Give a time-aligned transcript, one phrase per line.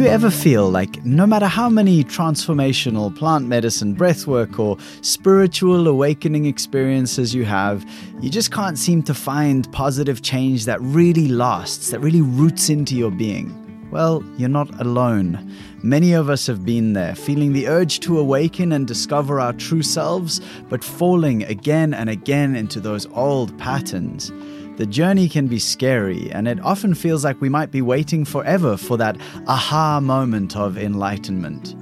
[0.00, 6.46] you ever feel like no matter how many transformational plant medicine, breathwork, or spiritual awakening
[6.46, 7.84] experiences you have,
[8.22, 12.96] you just can't seem to find positive change that really lasts, that really roots into
[12.96, 13.54] your being?
[13.90, 15.54] Well, you're not alone.
[15.82, 19.82] Many of us have been there, feeling the urge to awaken and discover our true
[19.82, 20.40] selves,
[20.70, 24.32] but falling again and again into those old patterns.
[24.80, 28.78] The journey can be scary, and it often feels like we might be waiting forever
[28.78, 31.76] for that aha moment of enlightenment.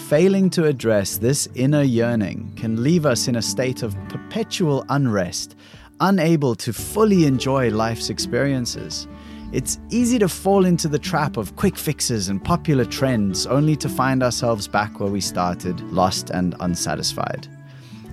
[0.00, 5.56] Failing to address this inner yearning can leave us in a state of perpetual unrest,
[6.00, 9.08] unable to fully enjoy life's experiences.
[9.54, 13.88] It's easy to fall into the trap of quick fixes and popular trends, only to
[13.88, 17.48] find ourselves back where we started, lost and unsatisfied.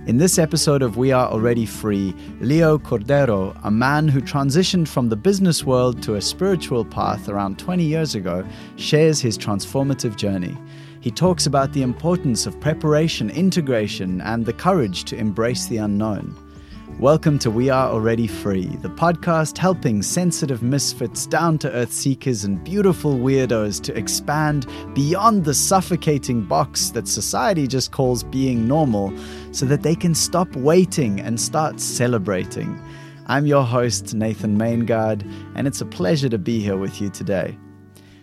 [0.06, 5.08] In this episode of We Are Already Free, Leo Cordero, a man who transitioned from
[5.08, 8.44] the business world to a spiritual path around 20 years ago,
[8.76, 10.54] shares his transformative journey.
[11.00, 16.36] He talks about the importance of preparation, integration, and the courage to embrace the unknown.
[17.00, 22.44] Welcome to We Are Already Free, the podcast helping sensitive misfits, down to earth seekers,
[22.44, 29.12] and beautiful weirdos to expand beyond the suffocating box that society just calls being normal
[29.54, 32.76] so that they can stop waiting and start celebrating.
[33.26, 35.24] I'm your host, Nathan Maingard,
[35.54, 37.56] and it's a pleasure to be here with you today.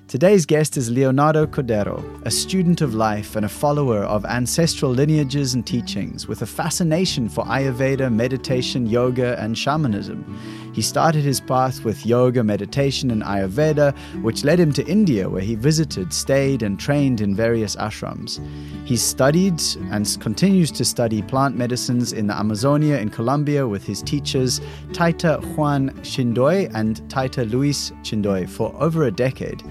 [0.10, 5.54] Today's guest is Leonardo Cordero, a student of life and a follower of ancestral lineages
[5.54, 10.38] and teachings with a fascination for Ayurveda, meditation, yoga, and shamanism.
[10.74, 15.42] He started his path with yoga, meditation, and Ayurveda, which led him to India, where
[15.42, 18.40] he visited, stayed, and trained in various ashrams.
[18.86, 19.62] He studied
[19.92, 24.62] and continues to study plant medicines in the Amazonia in Colombia with his teachers
[24.92, 29.64] Taita Juan Chindoy and Taita Luis Chindoy for over a decade.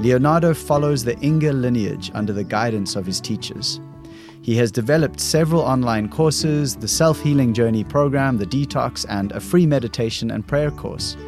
[0.00, 3.80] Leonardo follows the Inga lineage under the guidance of his teachers.
[4.48, 9.40] He has developed several online courses, the Self Healing Journey program, the Detox, and a
[9.40, 11.18] free meditation and prayer course.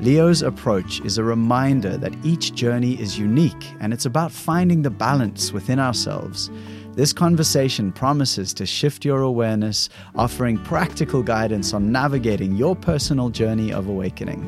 [0.00, 4.90] Leo's approach is a reminder that each journey is unique and it's about finding the
[4.90, 6.50] balance within ourselves.
[6.94, 13.72] This conversation promises to shift your awareness, offering practical guidance on navigating your personal journey
[13.72, 14.42] of awakening.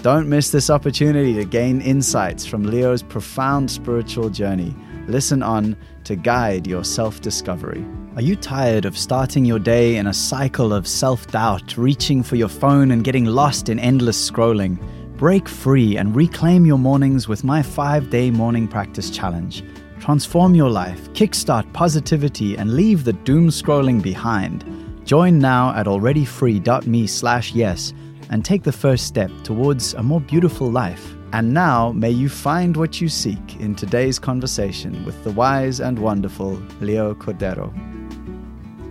[0.00, 4.74] Don't miss this opportunity to gain insights from Leo's profound spiritual journey.
[5.08, 5.76] Listen on
[6.10, 7.86] to guide your self discovery.
[8.16, 12.34] Are you tired of starting your day in a cycle of self doubt, reaching for
[12.34, 14.76] your phone and getting lost in endless scrolling?
[15.16, 19.62] Break free and reclaim your mornings with my five day morning practice challenge.
[20.00, 24.64] Transform your life, kickstart positivity, and leave the doom scrolling behind.
[25.04, 27.94] Join now at alreadyfree.me slash yes
[28.30, 31.14] and take the first step towards a more beautiful life.
[31.32, 35.96] And now, may you find what you seek in today's conversation with the wise and
[35.96, 37.72] wonderful Leo Cordero.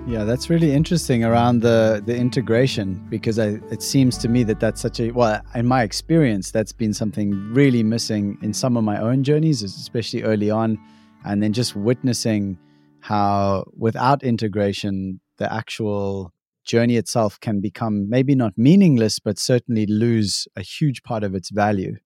[0.08, 4.62] Yeah, that's really interesting around the the integration because I, it seems to me that
[4.62, 8.86] that's such a well, in my experience, that's been something really missing in some of
[8.86, 10.80] my own journeys, especially early on,
[11.26, 12.58] and then just witnessing
[13.02, 16.34] how without integration, the actual
[16.64, 21.50] journey itself can become maybe not meaningless, but certainly lose a huge part of its
[21.50, 21.98] value.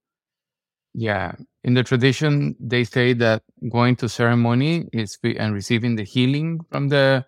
[0.94, 1.34] Yeah.
[1.64, 6.90] In the tradition, they say that going to ceremony is and receiving the healing from
[6.90, 7.26] the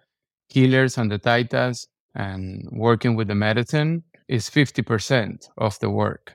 [0.49, 6.33] healers and the taitas and working with the medicine is 50% of the work.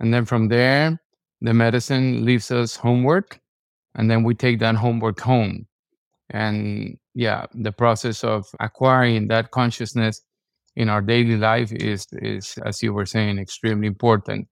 [0.00, 1.00] And then from there,
[1.40, 3.40] the medicine leaves us homework,
[3.94, 5.66] and then we take that homework home.
[6.30, 10.20] And yeah, the process of acquiring that consciousness
[10.76, 14.46] in our daily life is is as you were saying extremely important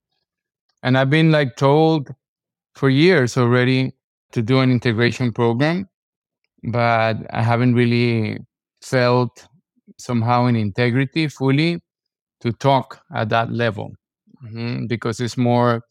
[0.83, 2.09] and i've been like told
[2.73, 3.93] for years already
[4.31, 5.87] to do an integration program
[6.71, 8.37] but i haven't really
[8.81, 9.47] felt
[9.97, 11.81] somehow in integrity fully
[12.39, 13.91] to talk at that level
[14.43, 14.85] mm-hmm.
[14.85, 15.81] because it's more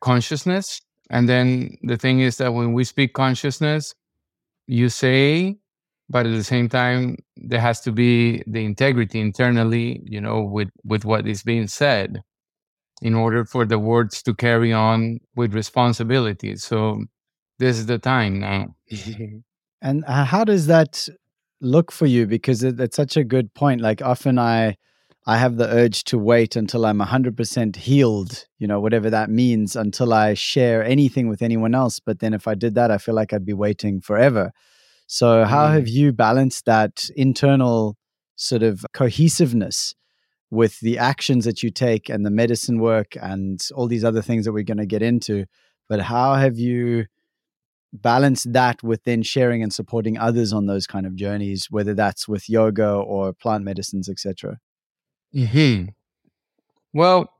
[0.00, 0.80] consciousness
[1.10, 3.94] and then the thing is that when we speak consciousness
[4.66, 5.56] you say
[6.08, 10.68] but at the same time there has to be the integrity internally you know with
[10.84, 12.22] with what is being said
[13.04, 16.56] in order for the words to carry on with responsibility.
[16.56, 17.04] So
[17.58, 18.74] this is the time now.
[19.82, 21.06] And how does that
[21.60, 22.26] look for you?
[22.26, 23.82] Because it, it's such a good point.
[23.82, 24.76] Like often i
[25.26, 29.74] i have the urge to wait until i'm 100% healed you know whatever that means
[29.74, 32.00] until i share anything with anyone else.
[32.00, 34.52] But then if i did that i feel like i'd be waiting forever.
[35.06, 35.74] So, how mm.
[35.74, 37.96] have you balanced that internal
[38.36, 39.94] sort of cohesiveness
[40.54, 44.44] with the actions that you take and the medicine work and all these other things
[44.44, 45.44] that we're going to get into?
[45.88, 47.06] But how have you
[47.94, 52.26] balanced that with then sharing and supporting others on those kind of journeys, whether that's
[52.26, 54.58] with yoga or plant medicines, etc.
[55.32, 55.84] Hmm.
[56.92, 57.30] Well,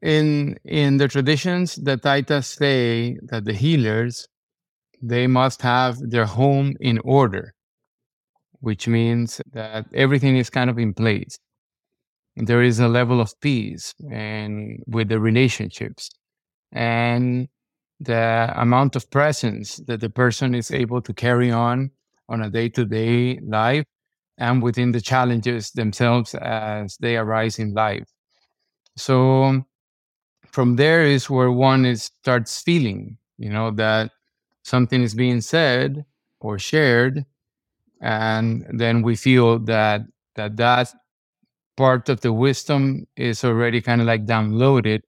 [0.00, 4.28] in in the traditions, the Taitas say that the healers
[5.02, 7.54] they must have their home in order,
[8.60, 11.38] which means that everything is kind of in place.
[12.36, 16.10] There is a level of peace and with the relationships
[16.72, 17.48] and
[18.00, 21.90] the amount of presence that the person is able to carry on
[22.28, 23.84] on a day-to-day life
[24.36, 28.08] and within the challenges themselves as they arise in life.
[28.96, 29.64] So
[30.50, 34.10] from there is where one is starts feeling, you know, that
[34.64, 36.04] something is being said
[36.40, 37.24] or shared,
[38.00, 40.02] and then we feel that
[40.34, 40.92] that that
[41.76, 45.00] part of the wisdom is already kind of like downloaded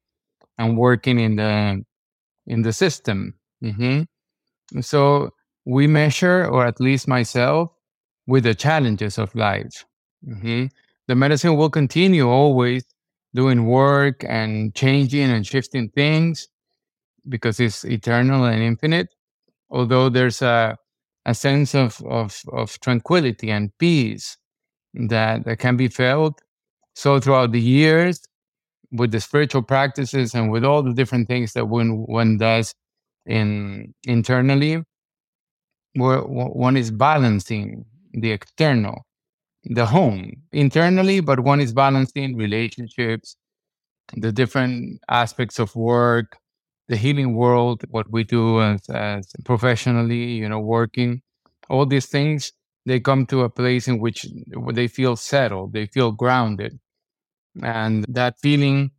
[0.58, 1.84] and working in the
[2.46, 3.34] in the system.
[3.62, 4.80] Mm-hmm.
[4.80, 5.30] So
[5.64, 7.70] we measure, or at least myself,
[8.26, 9.84] with the challenges of life.
[10.26, 10.66] Mm-hmm.
[11.08, 12.84] The medicine will continue always
[13.34, 16.48] doing work and changing and shifting things
[17.28, 19.08] because it's eternal and infinite.
[19.70, 20.76] Although there's a,
[21.26, 24.36] a sense of, of, of tranquility and peace
[24.94, 26.40] that, that can be felt.
[26.96, 28.22] So throughout the years,
[28.92, 32.74] with the spiritual practices and with all the different things that one one does
[33.26, 34.82] in internally,
[35.94, 39.04] where one is balancing the external,
[39.64, 43.36] the home internally, but one is balancing relationships,
[44.16, 46.38] the different aspects of work,
[46.88, 51.22] the healing world, what we do as, as professionally, you know, working,
[51.70, 52.52] all these things,
[52.86, 54.26] they come to a place in which
[54.72, 56.78] they feel settled, they feel grounded.
[57.62, 58.90] And that feeling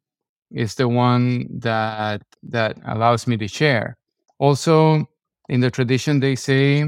[0.52, 3.98] is the one that that allows me to share.
[4.40, 5.08] Also,
[5.50, 6.86] in the tradition, they say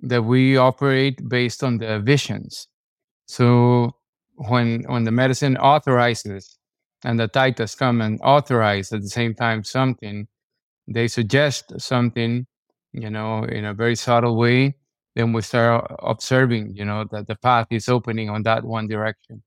[0.00, 2.68] that we operate based on the visions.
[3.26, 3.92] So
[4.36, 6.58] when when the medicine authorizes
[7.04, 10.28] and the taitas come and authorize at the same time something,
[10.88, 12.46] they suggest something,
[12.92, 14.76] you know, in a very subtle way,
[15.16, 19.42] then we start observing, you know, that the path is opening on that one direction.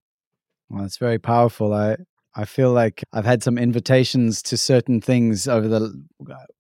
[0.70, 1.74] Well, it's very powerful.
[1.74, 1.98] I
[2.36, 6.06] I feel like I've had some invitations to certain things over the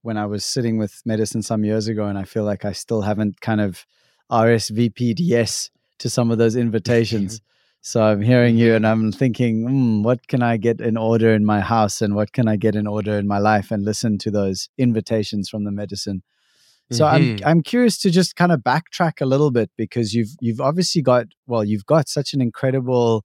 [0.02, 3.02] when I was sitting with medicine some years ago, and I feel like I still
[3.02, 3.84] haven't kind of
[4.30, 7.42] RSVP'd yes to some of those invitations.
[7.82, 11.44] so I'm hearing you, and I'm thinking, mm, what can I get in order in
[11.44, 14.30] my house, and what can I get in order in my life, and listen to
[14.30, 16.22] those invitations from the medicine.
[16.90, 17.44] So mm-hmm.
[17.44, 21.02] I'm I'm curious to just kind of backtrack a little bit because you've you've obviously
[21.02, 23.24] got well you've got such an incredible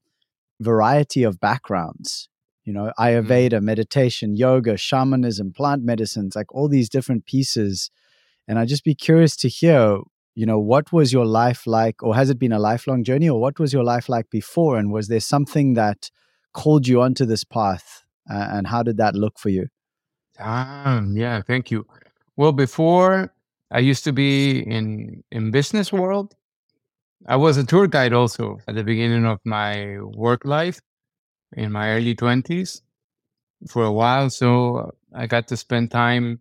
[0.61, 2.29] variety of backgrounds
[2.63, 3.03] you know mm-hmm.
[3.03, 3.63] ayurveda mm.
[3.63, 7.89] meditation yoga shamanism plant medicines like all these different pieces
[8.47, 9.99] and i'd just be curious to hear
[10.35, 13.39] you know what was your life like or has it been a lifelong journey or
[13.39, 16.09] what was your life like before and was there something that
[16.53, 19.67] called you onto this path uh, and how did that look for you
[20.39, 21.85] um, yeah thank you
[22.35, 23.33] well before
[23.71, 26.35] i used to be in in business world
[27.27, 30.79] i was a tour guide also at the beginning of my work life
[31.55, 32.81] in my early 20s
[33.67, 34.29] for a while.
[34.29, 36.39] So I got to spend time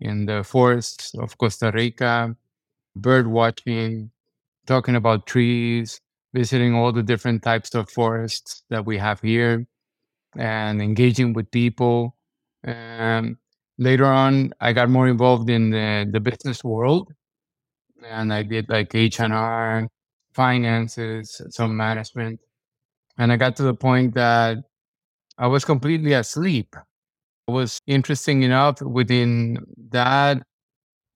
[0.00, 2.36] in the forests of Costa Rica,
[2.96, 4.10] bird watching,
[4.66, 6.00] talking about trees,
[6.34, 9.66] visiting all the different types of forests that we have here,
[10.36, 12.16] and engaging with people.
[12.64, 13.36] And
[13.78, 17.12] later on, I got more involved in the, the business world,
[18.04, 19.88] and I did like H and R,
[20.32, 22.40] finances, some management.
[23.18, 24.58] And I got to the point that
[25.38, 26.76] I was completely asleep.
[27.48, 29.58] It was interesting enough within
[29.90, 30.42] that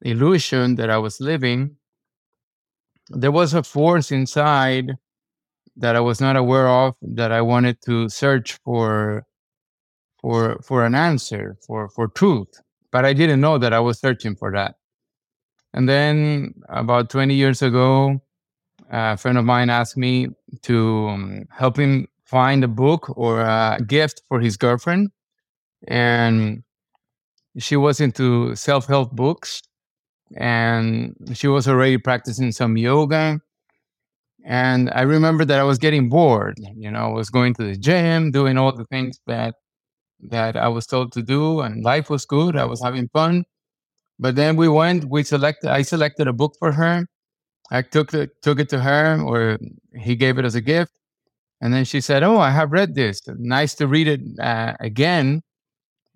[0.03, 1.77] illusion that I was living,
[3.11, 4.93] there was a force inside
[5.77, 9.25] that I was not aware of that I wanted to search for
[10.21, 12.63] for for an answer, for for truth.
[12.93, 14.77] But I didn't know that I was searching for that.
[15.75, 18.21] And then about 20 years ago,
[18.95, 20.29] a friend of mine asked me
[20.63, 25.11] to um, help him find a book or a gift for his girlfriend.
[25.89, 26.63] And
[27.59, 29.63] she was into self help books
[30.37, 33.41] and she was already practicing some yoga.
[34.45, 36.59] And I remember that I was getting bored.
[36.77, 39.55] You know, I was going to the gym, doing all the things that
[40.31, 42.57] that I was told to do, and life was good.
[42.57, 43.45] I was having fun.
[44.19, 47.07] But then we went, we selected, I selected a book for her,
[47.71, 49.59] I took it took it to her, or
[49.95, 50.93] he gave it as a gift,
[51.61, 53.23] and then she said, "Oh, I have read this.
[53.29, 55.43] Nice to read it uh, again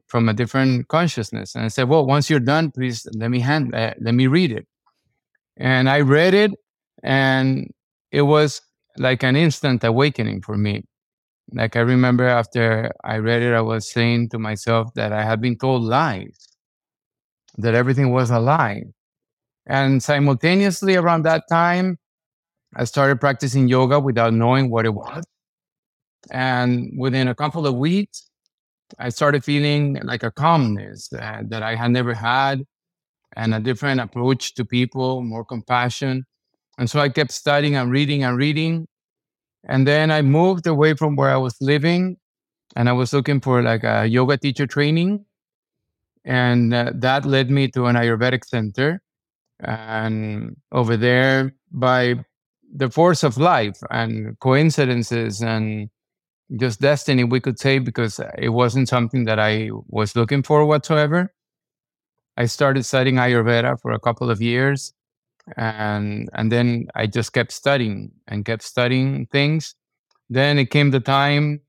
[0.08, 3.74] from a different consciousness." And I said, "Well, once you're done, please let me hand
[3.74, 4.66] uh, let me read it."
[5.58, 6.52] And I read it,
[7.02, 7.70] and
[8.12, 8.60] it was
[8.98, 10.84] like an instant awakening for me.
[11.52, 15.40] Like I remember after I read it, I was saying to myself that I had
[15.40, 16.48] been told lies,
[17.58, 18.84] that everything was a lie.
[19.68, 21.98] And simultaneously around that time,
[22.74, 25.24] I started practicing yoga without knowing what it was.
[26.30, 28.28] And within a couple of weeks,
[28.98, 32.64] I started feeling like a calmness that, I had never had
[33.36, 36.24] and a different approach to people, more compassion.
[36.78, 38.88] And so I kept studying and reading and reading.
[39.68, 42.16] And then I moved away from where I was living
[42.74, 45.26] and I was looking for like a yoga teacher training.
[46.24, 49.02] And uh, that led me to an Ayurvedic center.
[49.60, 52.24] And over there, by
[52.72, 55.90] the force of life and coincidences and
[56.58, 61.32] just destiny, we could say, because it wasn't something that I was looking for whatsoever.
[62.36, 64.92] I started studying Ayurveda for a couple of years,
[65.56, 69.74] and and then I just kept studying and kept studying things.
[70.30, 71.60] Then it came the time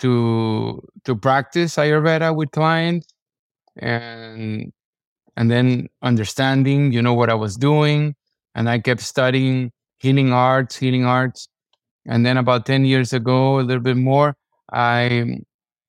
[0.00, 3.06] to to practice Ayurveda with clients,
[3.76, 4.72] and
[5.36, 8.14] and then understanding, you know, what I was doing,
[8.54, 11.48] and I kept studying healing arts, healing arts,
[12.06, 14.36] and then about 10 years ago, a little bit more,
[14.72, 15.40] I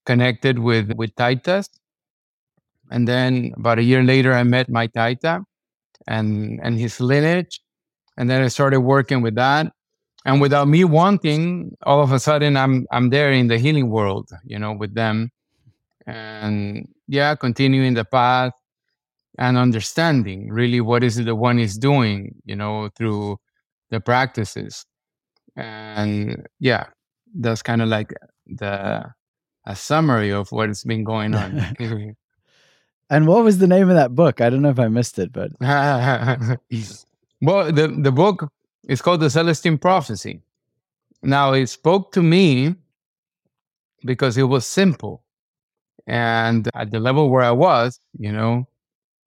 [0.05, 1.67] connected with, with Taitas.
[2.91, 5.43] And then about a year later, I met my Taita
[6.07, 7.59] and, and his lineage.
[8.17, 9.71] And then I started working with that.
[10.25, 14.29] And without me wanting, all of a sudden I'm I'm there in the healing world,
[14.45, 15.31] you know, with them.
[16.07, 18.53] And yeah, continuing the path
[19.39, 23.37] and understanding really what is it the one is doing, you know, through
[23.89, 24.85] the practices.
[25.55, 26.87] And yeah
[27.35, 28.13] that's kind of like
[28.45, 29.03] the
[29.65, 31.75] a summary of what's been going on.
[33.09, 34.41] And what was the name of that book?
[34.41, 36.57] I don't know if i missed it but well
[37.71, 38.49] the, the book
[38.87, 40.41] is called the celestine prophecy.
[41.21, 42.75] Now it spoke to me
[44.03, 45.23] because it was simple.
[46.07, 48.67] And at the level where i was you know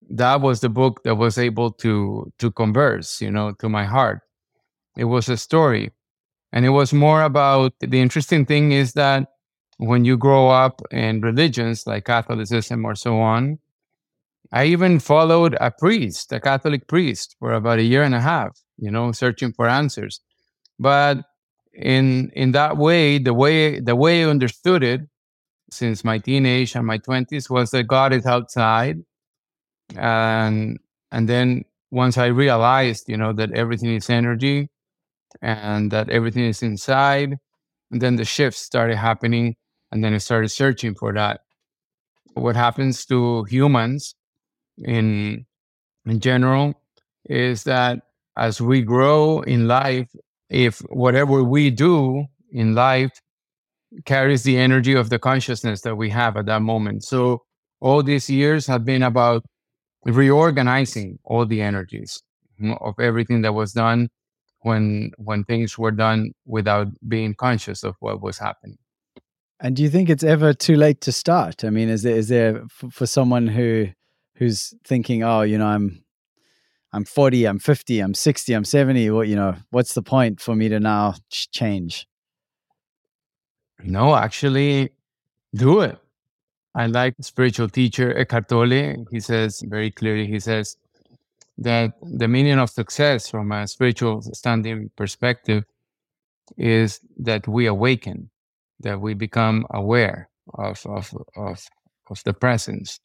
[0.09, 4.21] that was the book that was able to to converse you know to my heart
[4.97, 5.91] it was a story
[6.53, 9.29] and it was more about the interesting thing is that
[9.79, 13.59] when you grow up in religions like Catholicism or so on,
[14.53, 18.59] I even followed a priest, a Catholic priest, for about a year and a half,
[18.79, 20.21] you know, searching for answers.
[20.79, 21.19] But
[21.75, 25.01] in in that way, the way the way I understood it
[25.71, 28.99] since my teenage and my twenties was that God is outside.
[29.95, 30.78] And
[31.12, 34.69] and then once I realized, you know, that everything is energy,
[35.43, 37.37] and that everything is inside.
[37.90, 39.57] And then the shifts started happening,
[39.93, 41.43] and then I started searching for that.
[42.35, 44.14] What happens to humans
[44.78, 45.47] in
[46.05, 46.75] in general
[47.25, 48.00] is that
[48.37, 50.09] as we grow in life,
[50.50, 53.21] if whatever we do in life
[54.05, 57.05] carries the energy of the consciousness that we have at that moment.
[57.05, 57.43] So
[57.81, 59.45] all these years have been about
[60.07, 62.23] reorganizing all the energies
[62.81, 64.09] of everything that was done
[64.61, 68.79] when when things were done without being conscious of what was happening.
[69.61, 71.65] And do you think it's ever too late to start?
[71.65, 73.89] I mean, is there is there for someone who
[74.37, 76.05] who's thinking, oh, you know, I'm
[76.93, 79.11] I'm 40, I'm 50, I'm 60, I'm 70.
[79.11, 82.07] What you know, what's the point for me to now change?
[83.83, 84.91] No, actually,
[85.55, 85.99] do it.
[86.76, 89.06] I like spiritual teacher Eckhart Tolle.
[89.11, 90.26] He says very clearly.
[90.26, 90.76] He says,
[91.59, 95.64] that the meaning of success from a spiritual standing perspective
[96.59, 98.30] is that we awaken,
[98.80, 101.66] that we become aware of, of, of,
[102.11, 103.00] of the presence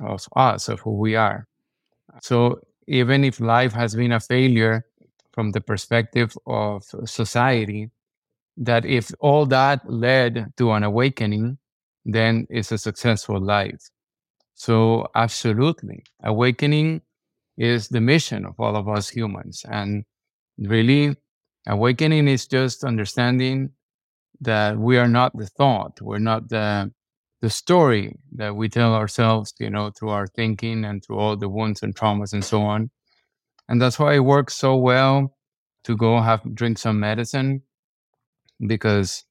[0.00, 1.46] of us, of who we are.
[2.22, 4.86] So even if life has been a failure
[5.32, 7.90] from the perspective of society,
[8.56, 11.58] that if all that led to an awakening,
[12.06, 13.90] then it's a successful life.
[14.54, 17.02] So absolutely, awakening
[17.58, 19.64] is the mission of all of us humans.
[19.68, 20.04] And
[20.58, 21.16] really,
[21.66, 23.72] awakening is just understanding
[24.40, 26.92] that we are not the thought, we're not the
[27.42, 31.48] the story that we tell ourselves, you know, through our thinking and through all the
[31.48, 32.90] wounds and traumas and so on.
[33.68, 35.36] And that's why it works so well
[35.84, 37.62] to go have drink some medicine
[38.66, 39.25] because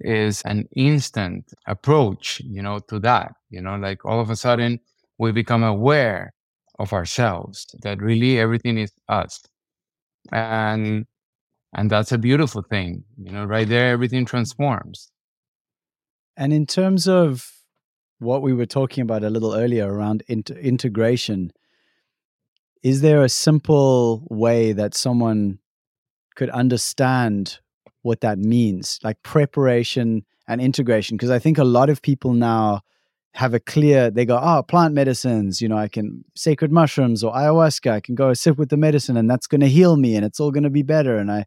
[0.00, 3.32] is an instant approach, you know, to that.
[3.50, 4.80] You know, like all of a sudden
[5.18, 6.32] we become aware
[6.78, 9.42] of ourselves that really everything is us
[10.32, 11.04] and
[11.74, 15.12] and that's a beautiful thing you know right there everything transforms
[16.36, 17.52] and in terms of
[18.18, 21.52] what we were talking about a little earlier around integration
[22.82, 25.58] is there a simple way that someone
[26.34, 27.58] could understand
[28.02, 31.16] what that means, like preparation and integration?
[31.16, 32.82] Because I think a lot of people now
[33.34, 37.32] have a clear, they go, oh, plant medicines, you know, I can sacred mushrooms or
[37.32, 40.24] ayahuasca, I can go sit with the medicine and that's going to heal me and
[40.24, 41.16] it's all going to be better.
[41.16, 41.44] And I,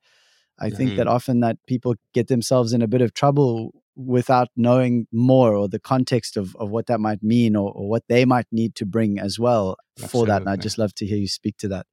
[0.60, 0.78] I mm-hmm.
[0.78, 1.16] think that mm-hmm.
[1.16, 5.80] often that people get themselves in a bit of trouble without knowing more or the
[5.80, 9.20] context of, of what that might mean or, or what they might need to bring
[9.20, 10.20] as well Absolutely.
[10.20, 10.42] for that.
[10.42, 11.86] And I'd just love to hear you speak to that.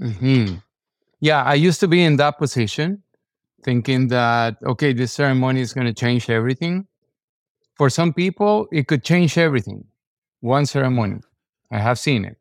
[0.00, 0.56] Mm-hmm.
[1.20, 3.02] Yeah, I used to be in that position,
[3.62, 6.86] thinking that, okay, this ceremony is going to change everything.
[7.74, 9.84] For some people, it could change everything.
[10.40, 11.20] One ceremony.
[11.70, 12.36] I have seen it.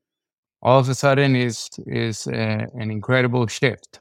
[0.62, 4.00] All of a sudden, is is uh, an incredible shift.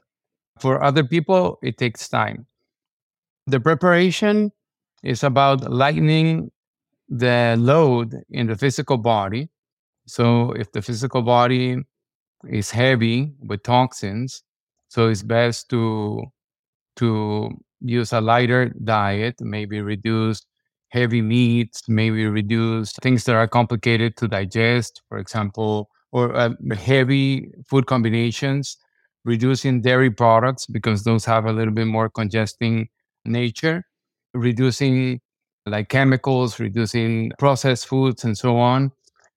[0.59, 2.45] For other people, it takes time.
[3.47, 4.51] The preparation
[5.03, 6.51] is about lightening
[7.09, 9.49] the load in the physical body.
[10.07, 11.77] So if the physical body
[12.47, 14.43] is heavy with toxins,
[14.87, 16.23] so it's best to
[16.97, 17.49] to
[17.81, 20.41] use a lighter diet, maybe reduce
[20.89, 27.51] heavy meats, maybe reduce things that are complicated to digest, for example, or uh, heavy
[27.67, 28.77] food combinations,
[29.25, 32.87] reducing dairy products because those have a little bit more congesting
[33.25, 33.83] nature
[34.33, 35.19] reducing
[35.65, 38.91] like chemicals, reducing processed foods and so on,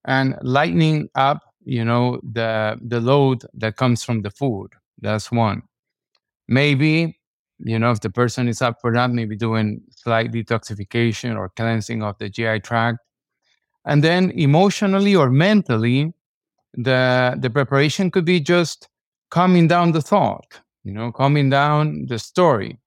[0.05, 4.69] and lightening up, you know, the the load that comes from the food.
[5.01, 5.63] That's one.
[6.49, 7.18] Maybe,
[7.61, 12.03] you know, if the person is up for that, maybe doing slight detoxification or cleansing
[12.03, 12.99] of the GI tract.
[13.85, 16.13] And then emotionally or mentally,
[16.75, 18.89] the the preparation could be just
[19.31, 22.79] calming down the thought, you know, calming down the story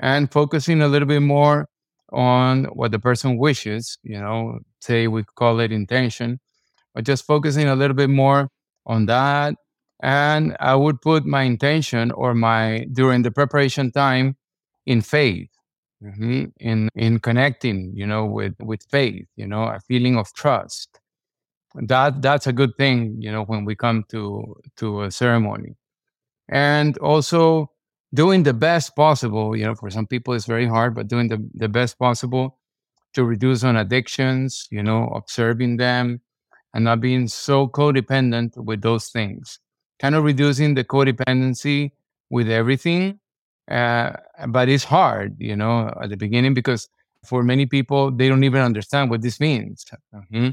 [0.00, 1.68] and focusing a little bit more
[2.12, 6.40] on what the person wishes, you know, say we call it intention,
[6.94, 8.48] but just focusing a little bit more
[8.86, 9.54] on that.
[10.02, 14.36] And I would put my intention or my during the preparation time
[14.86, 15.48] in faith,
[16.02, 21.00] mm-hmm, in in connecting, you know, with with faith, you know, a feeling of trust.
[21.74, 25.76] That that's a good thing, you know, when we come to to a ceremony,
[26.48, 27.70] and also
[28.14, 29.56] doing the best possible.
[29.56, 32.58] You know, for some people it's very hard, but doing the, the best possible
[33.14, 36.20] to reduce on addictions, you know, observing them
[36.74, 39.58] and not being so codependent with those things.
[39.98, 41.92] Kind of reducing the codependency
[42.30, 43.20] with everything.
[43.70, 44.12] Uh,
[44.48, 46.88] but it's hard, you know, at the beginning because
[47.24, 49.84] for many people, they don't even understand what this means.
[50.14, 50.50] Mm-hmm.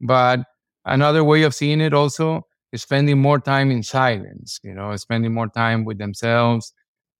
[0.00, 0.40] But
[0.84, 5.32] another way of seeing it also is spending more time in silence, you know, spending
[5.34, 6.72] more time with themselves,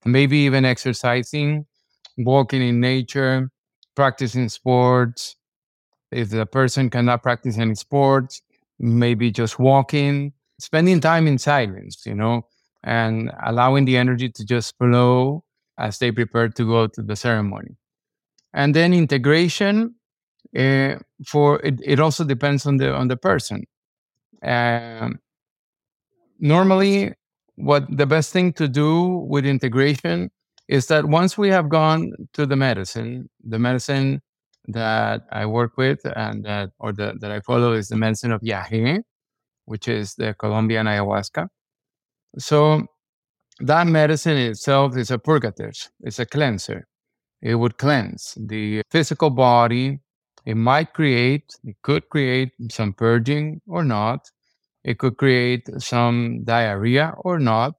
[0.05, 1.67] maybe even exercising,
[2.19, 3.51] walking in nature,
[3.95, 5.37] practicing sports.
[6.11, 8.41] If the person cannot practice any sports,
[8.79, 12.47] maybe just walking, spending time in silence, you know,
[12.83, 15.45] and allowing the energy to just flow
[15.79, 17.77] as they prepare to go to the ceremony.
[18.53, 19.95] And then integration
[20.57, 23.65] uh, for it, it also depends on the on the person.
[24.43, 25.19] Um,
[26.39, 27.15] normally,
[27.57, 30.31] what the best thing to do with integration
[30.69, 34.23] is that once we have gone to the medicine, the medicine
[34.69, 38.41] that I work with and that or the, that I follow is the medicine of
[38.41, 39.03] Yahe,
[39.65, 41.49] which is the Colombian ayahuasca.
[42.39, 42.87] So
[43.61, 46.87] that medicine itself is a purgative, it's a cleanser.
[47.43, 50.01] It would cleanse the physical body.
[50.47, 54.21] It might create, it could create some purging or not.
[54.83, 57.75] It could create some diarrhea or not.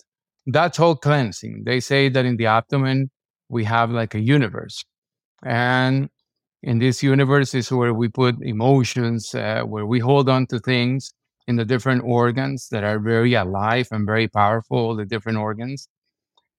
[0.45, 1.63] That's all cleansing.
[1.65, 3.09] They say that in the abdomen,
[3.49, 4.83] we have like a universe.
[5.43, 6.09] And
[6.61, 11.11] in this universe is where we put emotions, uh, where we hold on to things
[11.47, 15.87] in the different organs that are very alive and very powerful, the different organs.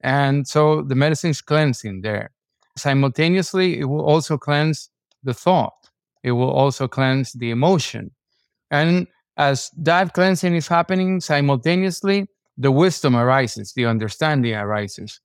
[0.01, 2.31] And so the medicine is cleansing there.
[2.77, 4.90] Simultaneously, it will also cleanse
[5.25, 5.90] the thought.
[6.22, 8.11] It will also cleanse the emotion.
[8.70, 15.20] And as that cleansing is happening simultaneously, the wisdom arises, the understanding arises.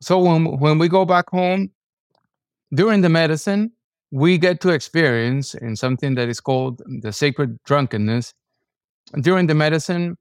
[0.00, 1.70] So when, when we go back home,
[2.72, 3.72] during the medicine,
[4.10, 8.32] we get to experience in something that is called the sacred drunkenness.
[9.20, 10.16] During the medicine,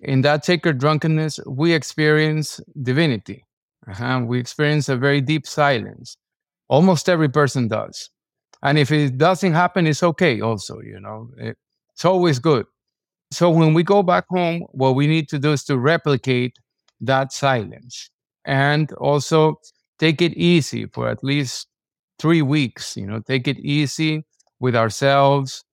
[0.00, 3.44] in that sacred drunkenness, we experience divinity.
[3.88, 4.22] Uh-huh.
[4.24, 6.16] We experience a very deep silence.
[6.68, 8.10] Almost every person does.
[8.62, 11.30] And if it doesn't happen, it's okay also, you know.
[11.38, 11.56] It,
[11.92, 12.66] it's always good.
[13.30, 16.56] So when we go back home, what we need to do is to replicate
[17.00, 18.10] that silence
[18.44, 19.56] and also
[19.98, 21.66] take it easy for at least
[22.18, 22.96] three weeks.
[22.96, 24.24] You know, take it easy
[24.60, 25.64] with ourselves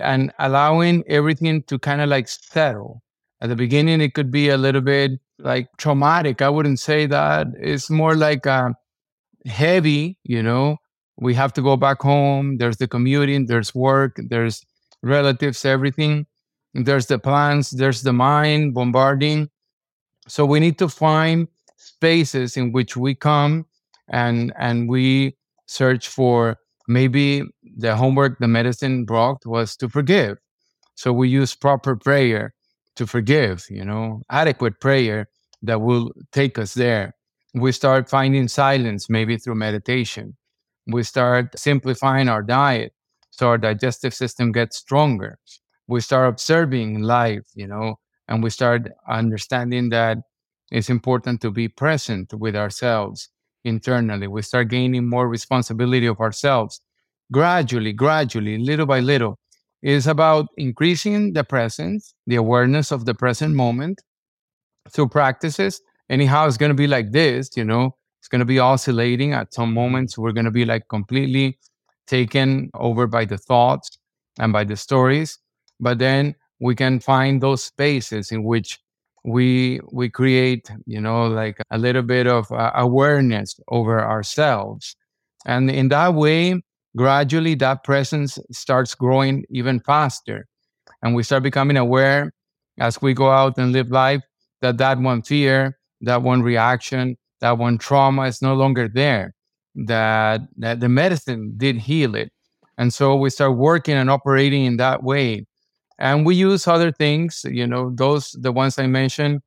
[0.00, 3.02] and allowing everything to kind of like settle
[3.40, 6.42] At the beginning, it could be a little bit like traumatic.
[6.42, 7.46] I wouldn't say that.
[7.58, 8.70] It's more like uh,
[9.46, 10.78] heavy, you know.
[11.18, 12.58] We have to go back home.
[12.58, 14.64] There's the commuting, there's work, there's
[15.02, 16.26] relatives, everything.
[16.74, 19.50] There's the plans, there's the mind bombarding.
[20.28, 23.66] So we need to find spaces in which we come
[24.08, 27.44] and and we search for maybe
[27.80, 30.38] the homework the medicine brought was to forgive.
[30.94, 32.54] So we use proper prayer
[32.96, 35.26] to forgive, you know, adequate prayer
[35.62, 37.14] that will take us there.
[37.54, 40.36] We start finding silence maybe through meditation.
[40.86, 42.92] We start simplifying our diet
[43.30, 45.38] so our digestive system gets stronger.
[45.88, 47.96] We start observing life, you know,
[48.28, 50.18] and we start understanding that
[50.70, 53.30] it's important to be present with ourselves
[53.64, 54.26] internally.
[54.26, 56.80] We start gaining more responsibility of ourselves
[57.32, 59.38] gradually, gradually, little by little.
[59.82, 64.00] It's about increasing the presence, the awareness of the present moment
[64.90, 65.80] through practices.
[66.10, 69.32] Anyhow, it's going to be like this, you know, it's going to be oscillating.
[69.32, 71.58] At some moments, we're going to be like completely
[72.06, 73.98] taken over by the thoughts
[74.38, 75.38] and by the stories.
[75.78, 78.78] But then we can find those spaces in which
[79.24, 84.96] we we create you know like a little bit of uh, awareness over ourselves
[85.44, 86.60] and in that way
[86.96, 90.46] gradually that presence starts growing even faster.
[91.02, 92.32] And we start becoming aware
[92.78, 94.22] as we go out and live life
[94.60, 99.34] that that one fear that one reaction that one trauma is no longer there
[99.74, 102.30] that, that the medicine did heal it.
[102.76, 105.46] And so we start working and operating in that way.
[105.98, 109.40] And we use other things you know those the ones i mentioned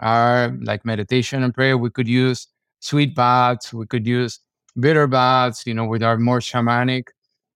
[0.00, 1.76] are like meditation and prayer.
[1.76, 2.46] We could use
[2.80, 3.72] sweet baths.
[3.72, 4.40] We could use
[4.80, 7.08] bitter baths you know with our more shamanic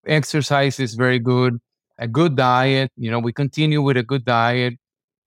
[0.07, 1.61] exercise is very good
[1.99, 4.75] a good diet you know we continue with a good diet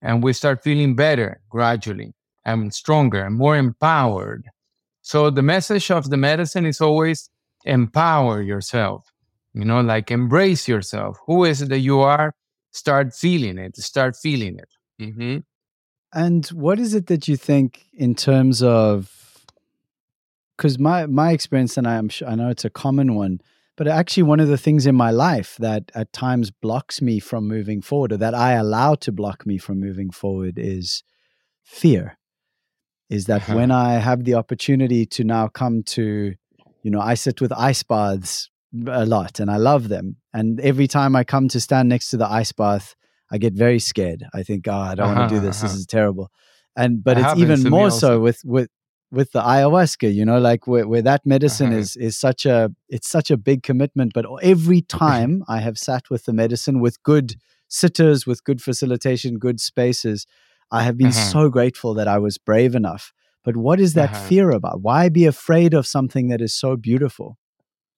[0.01, 2.13] and we start feeling better gradually
[2.45, 4.45] and stronger and more empowered
[5.01, 7.29] so the message of the medicine is always
[7.63, 9.11] empower yourself
[9.53, 12.33] you know like embrace yourself who is it that you are
[12.75, 14.69] start feeling it, start feeling it.
[15.01, 15.37] Mm-hmm.
[16.13, 19.24] And what is it that you think in terms of?
[20.57, 23.39] Because my my experience, and I am I know it's a common one,
[23.77, 27.47] but actually one of the things in my life that at times blocks me from
[27.47, 31.03] moving forward, or that I allow to block me from moving forward, is
[31.63, 32.17] fear.
[33.09, 33.55] Is that uh-huh.
[33.55, 36.33] when I have the opportunity to now come to,
[36.81, 38.49] you know, I sit with ice baths
[38.87, 40.17] a lot and I love them.
[40.33, 42.95] And every time I come to stand next to the ice bath,
[43.31, 44.25] I get very scared.
[44.33, 45.59] I think, oh, I don't uh-huh, want to do this.
[45.59, 45.67] Uh-huh.
[45.67, 46.31] This is terrible.
[46.75, 48.69] And but it it's even more so with with
[49.11, 51.79] with the ayahuasca, you know, like where, where that medicine uh-huh.
[51.79, 54.13] is is such a it's such a big commitment.
[54.13, 57.35] But every time I have sat with the medicine with good
[57.67, 60.25] sitters, with good facilitation, good spaces,
[60.71, 61.31] I have been uh-huh.
[61.31, 63.13] so grateful that I was brave enough.
[63.43, 64.27] But what is that uh-huh.
[64.27, 64.81] fear about?
[64.81, 67.37] Why be afraid of something that is so beautiful?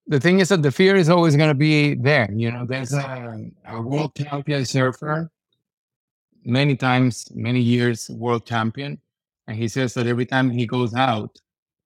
[0.07, 2.29] the thing is that the fear is always going to be there.
[2.33, 5.29] You know, there's a, a, world champion surfer,
[6.45, 9.01] many times, many years world champion,
[9.47, 11.37] and he says that every time he goes out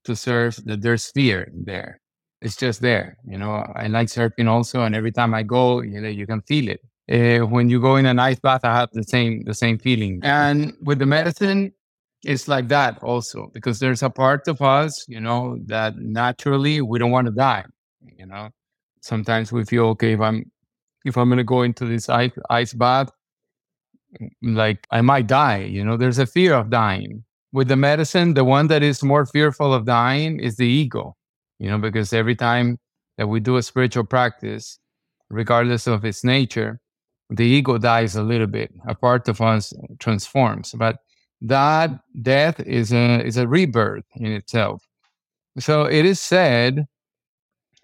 [0.05, 1.99] to surf, that there's fear there.
[2.41, 3.17] It's just there.
[3.27, 6.41] You know, I like surfing also, and every time I go, you know, you can
[6.41, 6.81] feel it.
[7.11, 10.19] Uh, when you go in an ice bath, I have the same the same feeling.
[10.23, 11.73] And with the medicine,
[12.23, 16.99] it's like that also because there's a part of us, you know, that naturally we
[16.99, 17.65] don't want to die
[18.17, 18.49] you know
[19.01, 20.49] sometimes we feel okay if i'm
[21.05, 23.09] if i'm gonna go into this ice, ice bath
[24.41, 28.43] like i might die you know there's a fear of dying with the medicine the
[28.43, 31.15] one that is more fearful of dying is the ego
[31.59, 32.77] you know because every time
[33.17, 34.79] that we do a spiritual practice
[35.29, 36.79] regardless of its nature
[37.29, 40.97] the ego dies a little bit a part of us transforms but
[41.41, 44.83] that death is a is a rebirth in itself
[45.59, 46.85] so it is said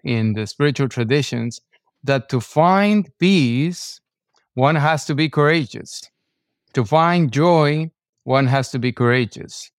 [0.04, 1.60] in the spiritual traditions
[2.04, 4.00] that to find peace,
[4.54, 6.02] one has to be courageous.
[6.74, 7.90] To find joy,
[8.28, 9.70] one has to be courageous.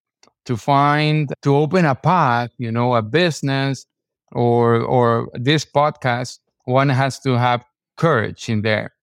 [0.46, 3.86] To find, to open a path, you know, a business
[4.32, 7.64] or, or this podcast, one has to have
[7.98, 8.94] courage in there.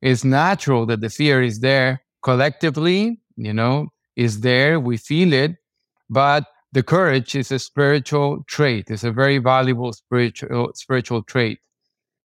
[0.00, 4.80] It's natural that the fear is there collectively, you know, is there.
[4.80, 5.56] We feel it,
[6.08, 8.90] but the courage is a spiritual trait.
[8.90, 11.58] It's a very valuable spiritual spiritual trait.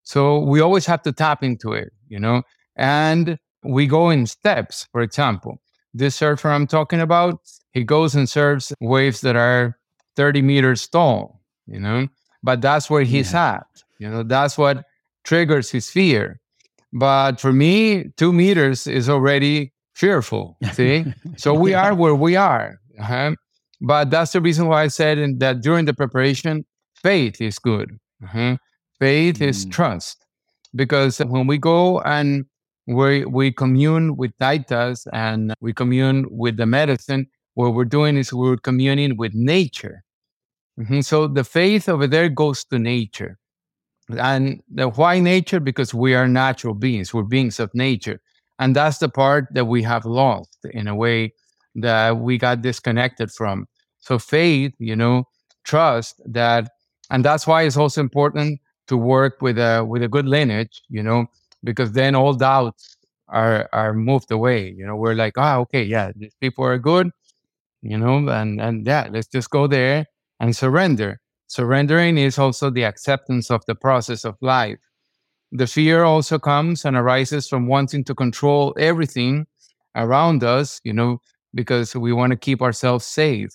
[0.04, 2.44] So we always have to tap into it, you know.
[2.78, 4.88] And we go in steps.
[4.94, 5.62] For example,
[5.93, 7.39] this surfer I'm talking about,
[7.71, 9.78] he goes and surfs waves that are
[10.15, 12.08] 30 meters tall, you know.
[12.43, 13.56] But that's where he's yeah.
[13.56, 13.84] at.
[13.99, 14.86] You know, that's what
[15.23, 16.39] triggers his fear.
[16.93, 20.58] But for me, two meters is already fearful.
[20.73, 21.06] See,
[21.38, 22.80] so we are where we are.
[22.99, 23.36] Uh-huh.
[23.82, 27.97] But that's the reason why I said in, that during the preparation, faith is good.
[28.23, 28.58] Uh-huh.
[28.99, 29.47] Faith mm.
[29.47, 30.25] is trust,
[30.75, 32.45] because when we go and
[32.89, 38.34] we we commune with taitas and we commune with the medicine, what we're doing is
[38.34, 40.04] we're communing with nature.
[40.80, 41.02] Mm-hmm.
[41.02, 43.38] So the faith over there goes to nature.
[44.17, 45.60] And the why nature?
[45.60, 48.19] Because we are natural beings, we're beings of nature.
[48.58, 51.34] And that's the part that we have lost in a way
[51.75, 53.67] that we got disconnected from.
[53.99, 55.25] So faith, you know,
[55.63, 56.71] trust that,
[57.12, 61.04] and that's why it's also important to work with a with a good lineage, you
[61.04, 61.28] know,
[61.63, 64.72] because then all doubts are are moved away.
[64.78, 67.12] You know, we're like, ah, okay, yeah, these people are good,
[67.82, 70.06] you know, and and yeah, let's just go there
[70.39, 71.19] and surrender.
[71.48, 74.80] Surrendering is also the acceptance of the process of life.
[75.52, 79.48] The fear also comes and arises from wanting to control everything
[79.95, 81.19] around us, you know,
[81.56, 83.50] because we want to keep ourselves safe.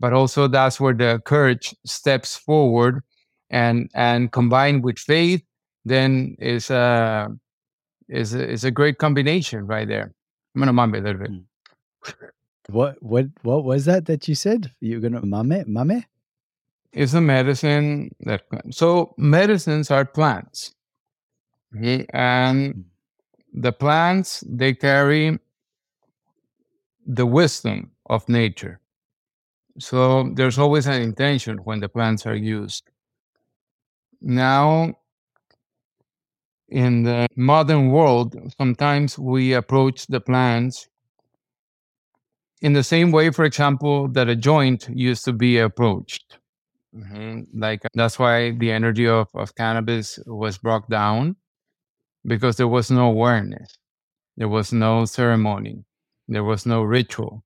[0.00, 3.02] But also that's where the courage steps forward
[3.50, 5.42] and and combined with faith,
[5.84, 7.28] then is a
[8.12, 10.12] is a, is a great combination right there.
[10.54, 11.30] I'm gonna mambe a little bit.
[11.30, 12.26] Hmm.
[12.68, 14.70] What what what was that that you said?
[14.80, 16.04] You're gonna mame mame?
[16.92, 20.74] is a medicine that so medicines are plants
[21.76, 22.06] okay?
[22.12, 22.84] and mm.
[23.54, 25.38] the plants they carry
[27.06, 28.80] the wisdom of nature
[29.78, 32.84] so there's always an intention when the plants are used
[34.20, 34.94] now
[36.72, 40.88] in the modern world sometimes we approach the plants
[42.60, 46.38] in the same way for example that a joint used to be approached
[46.94, 47.58] Mm-hmm.
[47.58, 51.36] Like that's why the energy of, of cannabis was brought down
[52.26, 53.78] because there was no awareness,
[54.36, 55.84] there was no ceremony,
[56.28, 57.42] there was no ritual,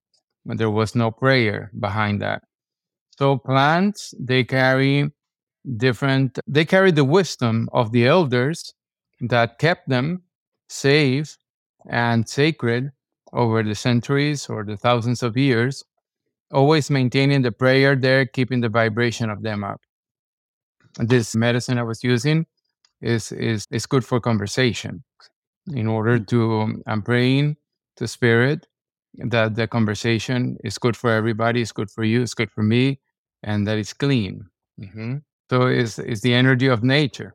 [0.47, 2.43] and there was no prayer behind that.
[3.19, 5.11] So plants they carry
[5.77, 8.73] different they carry the wisdom of the elders
[9.21, 10.23] that kept them
[10.69, 11.39] safe
[11.89, 12.91] and sacred
[13.33, 15.85] over the centuries or the thousands of years
[16.53, 19.81] always maintaining the prayer there, keeping the vibration of them up.
[20.99, 22.47] This medicine I was using
[23.01, 25.05] is is is good for conversation.
[25.75, 26.27] In order mm.
[26.29, 27.57] to, um, I'm praying
[27.97, 28.67] to spirit
[29.15, 33.01] that the conversation is good for everybody, it's good for you, it's good for me,
[33.43, 34.47] and that it's clean.
[34.81, 35.17] Mm-hmm.
[35.51, 37.35] So it's it's the energy of nature.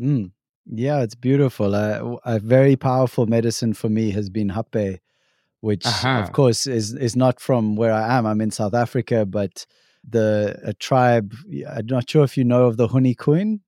[0.00, 0.30] Mm.
[0.66, 1.74] Yeah, it's beautiful.
[1.74, 5.00] Uh, a very powerful medicine for me has been hape
[5.62, 6.20] which uh-huh.
[6.22, 8.26] of course is is not from where I am.
[8.26, 9.64] I'm in South Africa, but
[10.06, 11.32] the a tribe.
[11.70, 13.60] I'm not sure if you know of the Huni Kuin.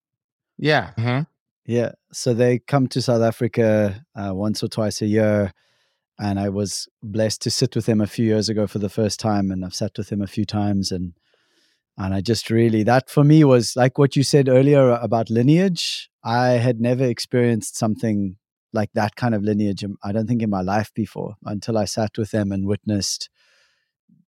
[0.59, 0.91] Yeah.
[0.99, 1.25] Uh-huh.
[1.65, 1.93] Yeah.
[2.13, 5.53] So they come to South Africa uh, once or twice a year,
[6.19, 9.21] and I was blessed to sit with him a few years ago for the first
[9.21, 11.15] time, and I've sat with him a few times, and
[11.97, 16.11] and I just really that for me was like what you said earlier about lineage.
[16.25, 18.37] I had never experienced something
[18.73, 22.11] like that kind of lineage i don't think in my life before until i sat
[22.19, 23.31] with them and witnessed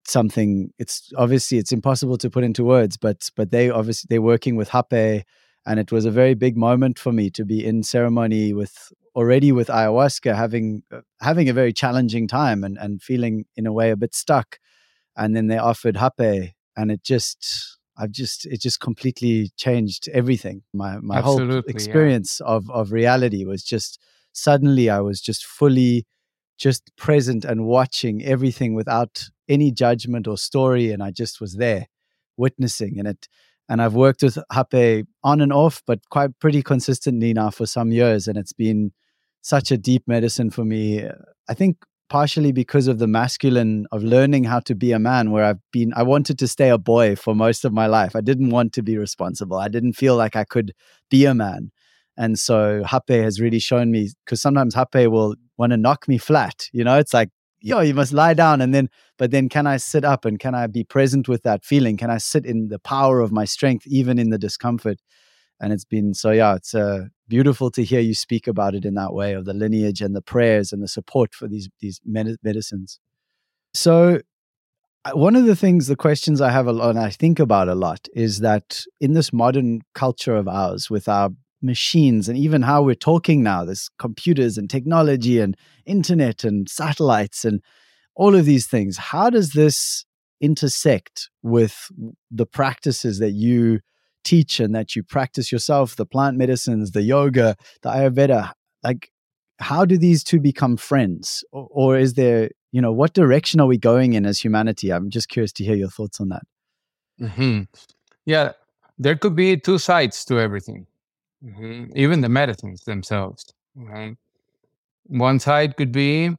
[0.08, 0.71] something.
[0.77, 4.69] It's obviously it's impossible to put into words but but they obviously they're working with
[4.69, 5.23] hape
[5.65, 9.51] and it was a very big moment for me to be in ceremony with already
[9.51, 13.91] with ayahuasca having uh, having a very challenging time and and feeling in a way
[13.91, 14.60] a bit stuck.
[15.17, 20.63] And then they offered hape and it just I've just it just completely changed everything.
[20.73, 22.53] My my Absolutely, whole experience yeah.
[22.53, 23.99] of of reality was just
[24.34, 26.05] suddenly I was just fully
[26.58, 30.91] just present and watching everything without any judgment or story.
[30.91, 31.88] And I just was there
[32.38, 33.27] witnessing and it.
[33.67, 37.91] And I've worked with Hape on and off, but quite pretty consistently now for some
[37.91, 38.27] years.
[38.27, 38.91] And it's been
[39.41, 41.03] such a deep medicine for me.
[41.49, 41.77] I think
[42.10, 45.94] partially because of the masculine of learning how to be a man where I've been
[45.96, 48.15] I wanted to stay a boy for most of my life.
[48.15, 49.58] I didn't want to be responsible.
[49.58, 50.74] I didn't feel like I could
[51.10, 51.72] be a man.
[52.18, 56.18] And so Hape has really shown me because sometimes Hape will want to knock me
[56.18, 56.68] flat.
[56.72, 58.62] You know, it's like, yo, you must lie down.
[58.62, 61.65] And then, but then can I sit up and can I be present with that
[61.65, 61.98] feeling?
[61.98, 65.00] Can I sit in the power of my strength, even in the discomfort?
[65.60, 68.96] And it's been so, yeah, it's uh, beautiful to hear you speak about it in
[68.96, 73.00] that way of the lineage and the prayers and the support for these, these medicines.
[73.74, 74.22] So,
[75.13, 77.76] one of the things, the questions I have a lot, and I think about a
[77.76, 81.30] lot, is that in this modern culture of ours, with our
[81.65, 87.44] machines and even how we're talking now there's computers and technology and internet and satellites
[87.44, 87.62] and
[88.15, 90.06] all of these things how does this
[90.41, 91.89] intersect with
[92.30, 93.80] the practices that you
[94.26, 98.52] teach and that you practice yourself the plant medicines the yoga the ayurveda
[98.84, 99.12] like
[99.60, 101.44] how do these two become friends?
[101.52, 104.92] Or, or is there, you know, what direction are we going in as humanity?
[104.92, 106.44] I'm just curious to hear your thoughts on that.
[107.22, 107.64] Mm-hmm.
[108.26, 108.52] Yeah,
[108.98, 110.88] there could be two sides to everything,
[111.44, 111.86] mm-hmm.
[111.96, 113.54] even the medicines themselves.
[113.76, 114.16] Right?
[115.08, 116.32] One side could be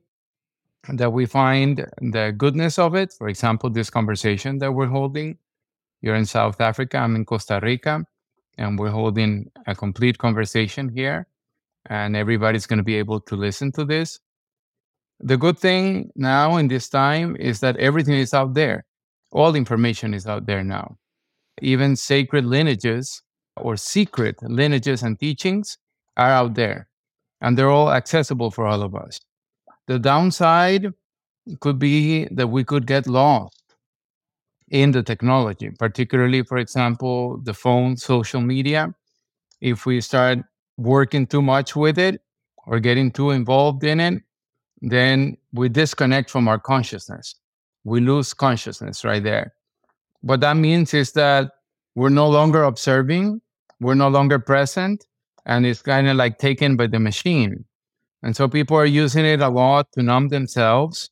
[0.89, 3.13] that we find the goodness of it.
[3.13, 5.39] For example, this conversation that we're holding.
[6.07, 8.05] You're in South Africa, I'm in Costa Rica,
[8.57, 11.27] and we're holding a complete conversation here,
[11.87, 14.21] and everybody's going to be able to listen to this.
[15.19, 18.85] The good thing now in this time is that everything is out there.
[19.33, 20.97] All information is out there now.
[21.61, 23.21] Even sacred lineages
[23.57, 25.77] or secret lineages and teachings
[26.17, 26.87] are out there,
[27.41, 29.19] and they're all accessible for all of us.
[29.89, 30.93] The downside
[31.59, 33.61] could be that we could get lost
[34.71, 38.95] in the technology, particularly, for example, the phone, social media.
[39.61, 40.39] If we start
[40.77, 42.21] working too much with it
[42.67, 44.23] or getting too involved in it,
[44.83, 47.35] then we disconnect from our consciousness.
[47.85, 49.55] We lose consciousness right there.
[50.21, 51.53] What that means is that
[51.95, 53.41] we're no longer observing,
[53.81, 55.07] we're no longer present,
[55.47, 57.65] and it's kind of like taken by the machine.
[58.23, 61.11] And so people are using it a lot to numb themselves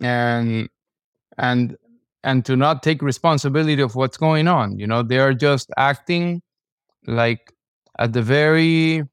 [0.00, 0.68] and
[1.38, 1.76] and
[2.24, 4.78] and to not take responsibility of what's going on.
[4.78, 6.42] You know, they are just acting
[7.06, 7.52] like
[7.98, 9.04] at the very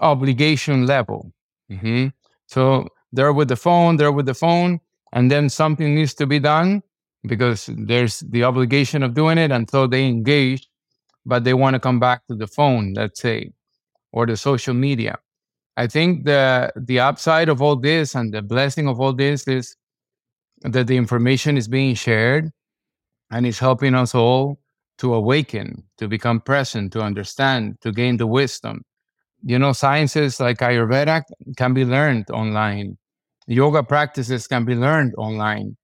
[0.00, 1.32] obligation level.
[1.70, 2.08] Mm-hmm.
[2.46, 4.80] So they're with the phone, they're with the phone,
[5.12, 6.82] and then something needs to be done
[7.26, 9.50] because there's the obligation of doing it.
[9.50, 10.68] And so they engage,
[11.24, 13.52] but they want to come back to the phone, let's say,
[14.12, 15.18] or the social media.
[15.76, 19.74] I think the the upside of all this and the blessing of all this is
[20.64, 22.50] that the information is being shared
[23.30, 24.60] and is helping us all
[24.98, 28.82] to awaken, to become present, to understand, to gain the wisdom.
[29.44, 31.22] You know, sciences like Ayurveda
[31.56, 32.98] can be learned online.
[33.46, 35.76] Yoga practices can be learned online.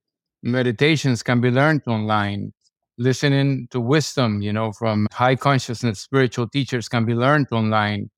[0.43, 2.53] Meditations can be learned online.
[2.99, 8.11] Listening to wisdom, you know, from high consciousness spiritual teachers can be learned online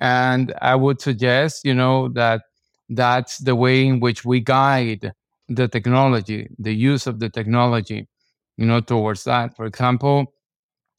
[0.00, 2.42] and I would suggest, you know, that
[2.88, 5.12] that's the way in which we guide
[5.50, 8.08] the technology, the use of the technology,
[8.58, 9.56] you know, towards that.
[9.56, 10.34] For example,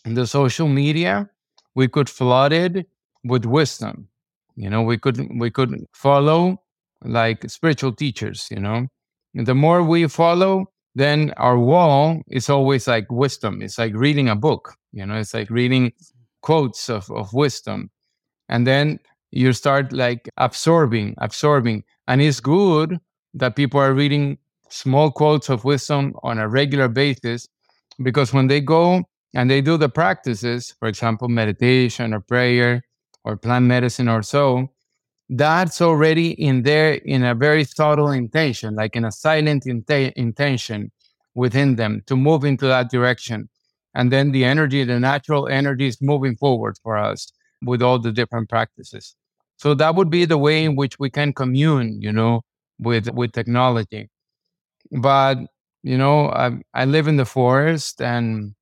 [0.06, 1.30] the social media,
[1.76, 2.88] we could flood it
[3.24, 4.08] with wisdom.
[4.56, 6.62] You know, we could we could follow
[7.04, 8.88] like spiritual teachers, you know.
[9.36, 13.62] And the more we follow, then our wall is always like wisdom.
[13.62, 15.94] It's like reading a book, you know, it's like reading
[16.42, 17.92] quotes of, of wisdom
[18.50, 19.00] and then
[19.32, 23.00] you start like absorbing absorbing and it's good
[23.34, 24.38] that people are reading
[24.72, 27.48] small quotes of wisdom on a regular basis
[28.02, 29.04] because when they go
[29.34, 32.82] and they do the practices for example meditation or prayer
[33.24, 34.68] or plant medicine or so
[35.30, 40.92] that's already in there in a very subtle intention like in a silent intention
[41.36, 43.48] within them to move into that direction
[43.94, 47.32] and then the energy the natural energy is moving forward for us
[47.64, 49.16] with all the different practices.
[49.58, 52.42] So that would be the way in which we can commune, you know,
[52.80, 54.10] with with technology.
[54.92, 55.40] But
[55.84, 58.54] you know, I, I live in the forest, and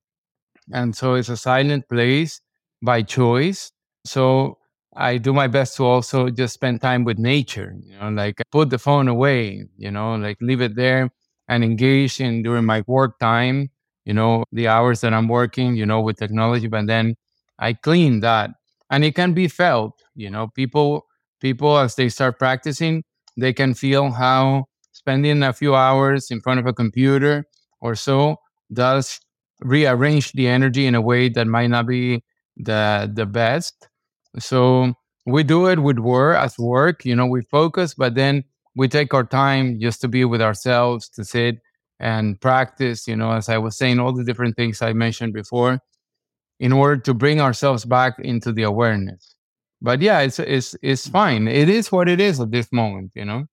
[0.73, 2.41] and so it's a silent place
[2.81, 3.71] by choice.
[4.05, 4.57] So
[4.95, 8.69] I do my best to also just spend time with nature, you know, like put
[8.69, 11.11] the phone away, you know, like leave it there
[11.47, 13.69] and engage in during my work time,
[14.05, 17.15] you know, the hours that I'm working, you know, with technology, but then
[17.59, 18.51] I clean that
[18.89, 21.05] and it can be felt you know people
[21.41, 23.03] people as they start practicing
[23.37, 24.65] they can feel how
[24.99, 27.45] spending a few hours in front of a computer
[27.81, 28.35] or so
[28.73, 29.19] does
[29.61, 32.23] rearrange the energy in a way that might not be
[32.57, 33.87] the the best
[34.37, 34.93] so
[35.25, 38.43] we do it with work as work you know we focus but then
[38.75, 41.55] we take our time just to be with ourselves to sit
[41.99, 45.79] and practice you know as i was saying all the different things i mentioned before
[46.59, 49.35] in order to bring ourselves back into the awareness.
[49.81, 51.47] But yeah, it's it's it's fine.
[51.47, 53.45] It is what it is at this moment, you know.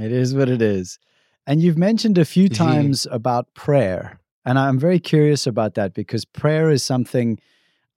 [0.00, 0.98] It is what it is.
[1.46, 2.64] And you've mentioned a few mm-hmm.
[2.64, 4.20] times about prayer.
[4.44, 7.38] And I'm very curious about that because prayer is something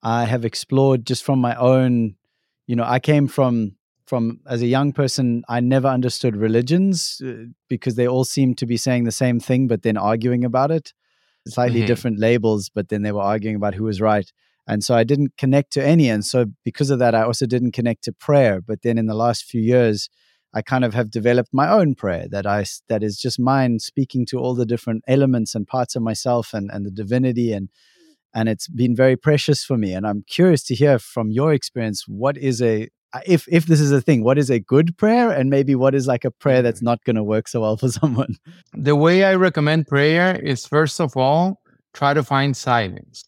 [0.02, 2.16] I have explored just from my own,
[2.68, 3.76] you know, I came from
[4.06, 8.66] from as a young person I never understood religions uh, because they all seemed to
[8.66, 10.92] be saying the same thing but then arguing about it
[11.48, 11.88] slightly mm-hmm.
[11.88, 14.32] different labels, but then they were arguing about who was right.
[14.68, 16.10] And so I didn't connect to any.
[16.10, 18.62] And so because of that, I also didn't connect to prayer.
[18.62, 20.10] But then in the last few years,
[20.54, 24.26] I kind of have developed my own prayer that I that is just mine speaking
[24.28, 27.70] to all the different elements and parts of myself and, and the divinity and
[28.34, 29.94] and it's been very precious for me.
[29.94, 32.90] And I'm curious to hear from your experience what is a
[33.28, 36.08] if if this is a thing, what is a good prayer, and maybe what is
[36.08, 36.86] like a prayer that's mm.
[36.86, 38.36] not going to work so well for someone?
[38.74, 41.62] The way I recommend prayer is first of all
[41.94, 43.24] try to find silence.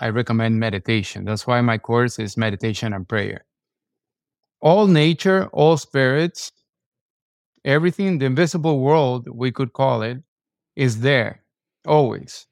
[0.00, 1.26] I recommend meditation.
[1.26, 3.44] That's why my course is meditation and prayer.
[4.62, 6.52] All nature, all spirits,
[7.64, 10.18] everything, the invisible world, we could call it,
[10.76, 11.42] is there
[11.86, 12.46] always.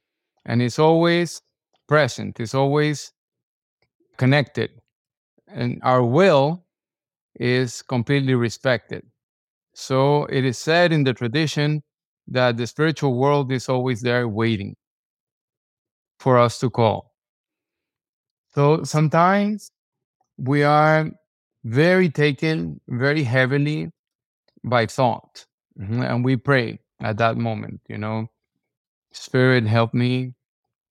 [0.45, 1.41] And it's always
[1.89, 3.13] present, it's always
[4.17, 4.71] connected.
[5.49, 6.65] And our will
[7.37, 9.05] is completely respected.
[9.75, 11.83] So it is said in the tradition
[12.29, 14.77] that the spiritual world is always there waiting
[16.19, 17.15] for us to call.
[18.55, 19.71] So sometimes
[20.37, 21.11] we are
[21.65, 23.91] very taken very heavily
[24.65, 25.47] by thought.
[25.81, 26.03] Mm-hmm.
[26.03, 28.27] And we pray at that moment, you know,
[29.13, 30.35] Spirit, help me,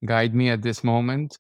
[0.05, 1.37] guide me at this moment.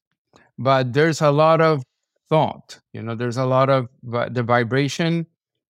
[0.57, 1.83] But there's a lot of
[2.29, 5.25] thought, you know, there's a lot of the vibration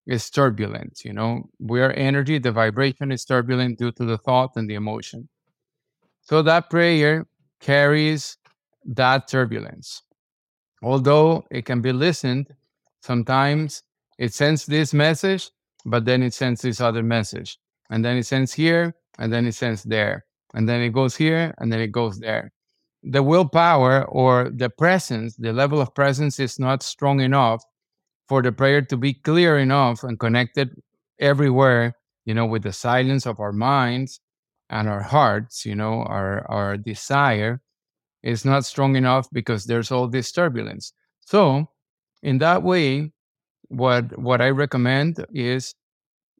[0.07, 4.51] is turbulent, you know, we are energy, the vibration is turbulent due to the thought
[4.55, 5.30] and the emotion.
[6.22, 7.28] So that prayer
[7.60, 8.38] carries
[8.86, 10.01] that turbulence.
[10.82, 12.47] Although it can be listened,
[13.02, 13.84] sometimes
[14.18, 15.50] it sends this message,
[15.86, 17.58] but then it sends this other message.
[17.89, 20.26] And then it sends here, and then it sends there.
[20.54, 22.52] And then it goes here, and then it goes there.
[23.04, 27.64] The willpower or the presence, the level of presence is not strong enough
[28.28, 30.70] for the prayer to be clear enough and connected
[31.20, 31.93] everywhere,
[32.26, 34.20] you know, with the silence of our minds
[34.70, 37.62] and our hearts, you know, our, our desire
[38.22, 40.93] is not strong enough because there's all this turbulence.
[41.22, 41.70] So,
[42.24, 43.11] in that way,
[43.70, 45.76] what what I recommend is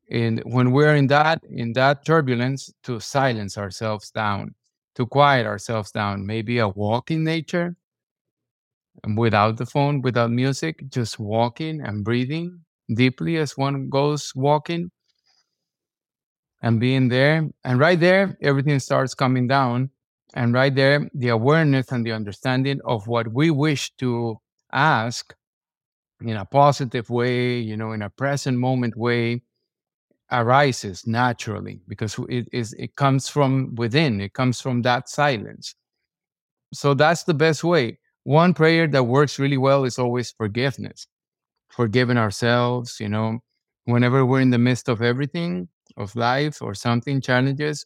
[0.10, 4.56] in when we're in that in that turbulence to silence ourselves down,
[4.96, 7.76] to quiet ourselves down, maybe a walk in nature
[9.16, 12.62] without the phone, without music, just walking and breathing
[12.96, 14.90] deeply as one goes walking
[16.62, 17.50] and being there.
[17.64, 19.92] And right there, everything starts coming down.
[20.36, 24.40] And right there, the awareness and the understanding of what we wish to
[24.72, 25.34] ask
[26.22, 29.44] in a positive way, you know, in a present moment way,
[30.32, 34.22] arises naturally because it is it comes from within.
[34.22, 35.76] It comes from that silence.
[36.74, 38.00] So that's the best way.
[38.24, 41.08] One prayer that works really well is always forgiveness.
[41.70, 43.40] Forgiving ourselves, you know,
[43.86, 47.86] whenever we're in the midst of everything, of life or something, challenges,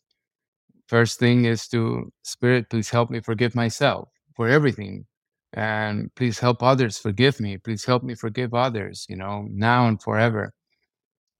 [0.87, 5.05] first thing is to, Spirit, please help me forgive myself for everything.
[5.53, 7.57] And please help others forgive me.
[7.57, 10.51] Please help me forgive others, you know, now and forever.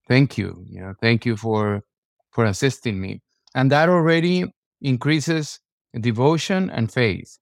[0.06, 0.64] Thank you.
[0.68, 1.82] You know, thank you for
[2.30, 3.22] for assisting me.
[3.54, 4.44] And that already
[4.80, 5.60] increases
[6.00, 7.38] devotion and faith.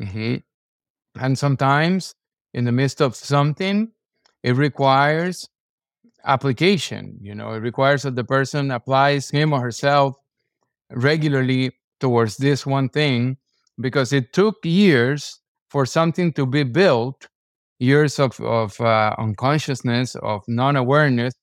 [0.00, 0.36] Mm-hmm.
[1.20, 2.14] And sometimes
[2.54, 3.92] in the midst of something,
[4.42, 5.48] it requires
[6.24, 7.18] application.
[7.20, 10.16] You know, it requires that the person applies him or herself
[10.90, 13.36] regularly towards this one thing
[13.80, 15.40] because it took years
[15.76, 17.28] for something to be built,
[17.78, 21.34] years of, of uh, unconsciousness, of non awareness,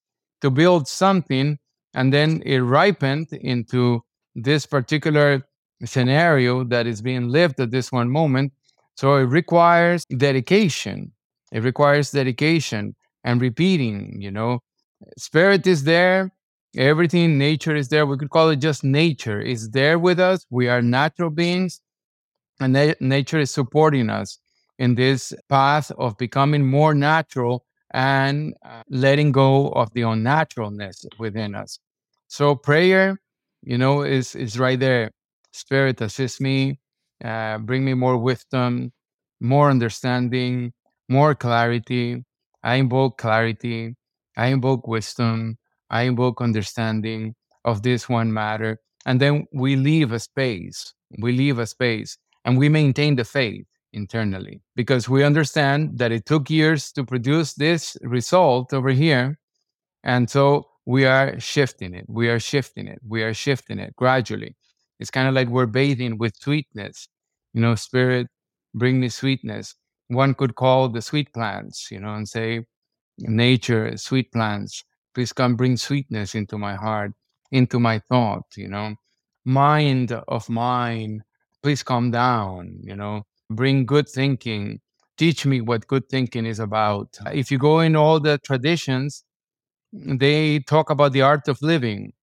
[0.42, 1.60] to build something.
[1.94, 4.02] And then it ripened into
[4.34, 5.44] this particular
[5.86, 8.54] scenario that is being lived at this one moment.
[8.96, 11.12] So it requires dedication.
[11.52, 14.62] It requires dedication and repeating, you know,
[15.16, 16.32] spirit is there
[16.76, 20.68] everything nature is there we could call it just nature is there with us we
[20.68, 21.82] are natural beings
[22.64, 24.40] and na- nature is supporting us
[24.80, 31.56] in this path of becoming more natural and uh, letting go of the unnaturalness within
[31.56, 31.80] us.
[32.28, 33.20] So prayer
[33.62, 35.12] you know is is right there.
[35.52, 36.80] Spirit assist me
[37.24, 38.92] uh, bring me more wisdom
[39.40, 40.74] more understanding
[41.10, 42.24] more clarity.
[42.64, 43.96] I invoke clarity.
[44.38, 45.58] I invoke wisdom,
[45.90, 47.36] I invoke understanding
[47.66, 48.80] of this one matter.
[49.06, 53.66] And then we leave a space, we leave a space, and we maintain the faith
[53.94, 59.38] internally because we understand that it took years to produce this result over here.
[60.04, 64.56] And so we are shifting it, we are shifting it, we are shifting it gradually.
[65.00, 67.08] It's kind of like we're bathing with sweetness.
[67.54, 68.28] You know, spirit,
[68.74, 69.76] bring me sweetness.
[70.08, 72.66] One could call the sweet plants, you know, and say,
[73.20, 74.84] nature, sweet plants.
[75.14, 77.12] Please come bring sweetness into my heart,
[77.52, 78.96] into my thought, you know.
[79.46, 81.24] Mind of mine,
[81.64, 83.24] please calm down, you know.
[83.50, 84.82] Bring good thinking.
[85.18, 87.18] Teach me what good thinking is about.
[87.32, 89.24] If you go in all the traditions,
[89.94, 92.14] they talk about the art of living.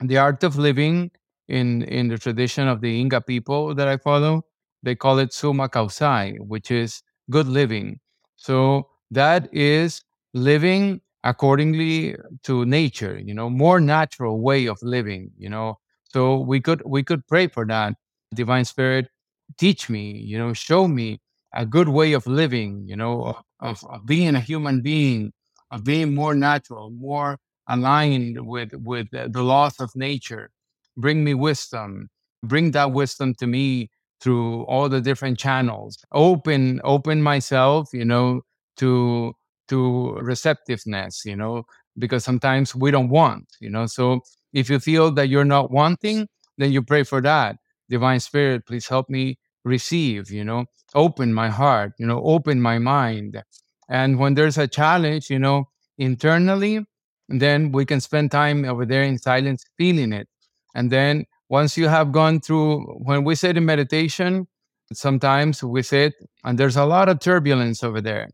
[0.00, 1.10] The art of living
[1.48, 4.44] in, in the tradition of the Inga people that I follow,
[4.82, 8.00] they call it sumak kawsay, which is good living.
[8.36, 10.02] So that is
[10.34, 15.78] living accordingly to nature, you know, more natural way of living, you know.
[16.12, 17.94] So we could we could pray for that.
[18.34, 19.08] Divine Spirit,
[19.58, 21.20] teach me, you know, show me
[21.54, 25.32] a good way of living, you know, of, of being a human being,
[25.70, 30.50] of being more natural, more aligned with with the laws of nature.
[30.96, 32.08] Bring me wisdom.
[32.42, 35.98] Bring that wisdom to me through all the different channels.
[36.12, 38.42] Open open myself, you know,
[38.78, 39.32] to
[39.68, 41.64] to receptiveness, you know,
[41.98, 43.86] because sometimes we don't want, you know.
[43.86, 44.20] So
[44.52, 46.28] if you feel that you're not wanting,
[46.58, 47.56] then you pray for that.
[47.92, 50.64] Divine Spirit, please help me receive, you know,
[50.94, 53.42] open my heart, you know, open my mind.
[53.88, 55.68] And when there's a challenge, you know,
[55.98, 56.84] internally,
[57.28, 60.28] then we can spend time over there in silence feeling it.
[60.74, 62.70] And then once you have gone through,
[63.08, 64.48] when we sit in meditation,
[64.92, 66.14] sometimes we sit
[66.44, 68.30] and there's a lot of turbulence over there.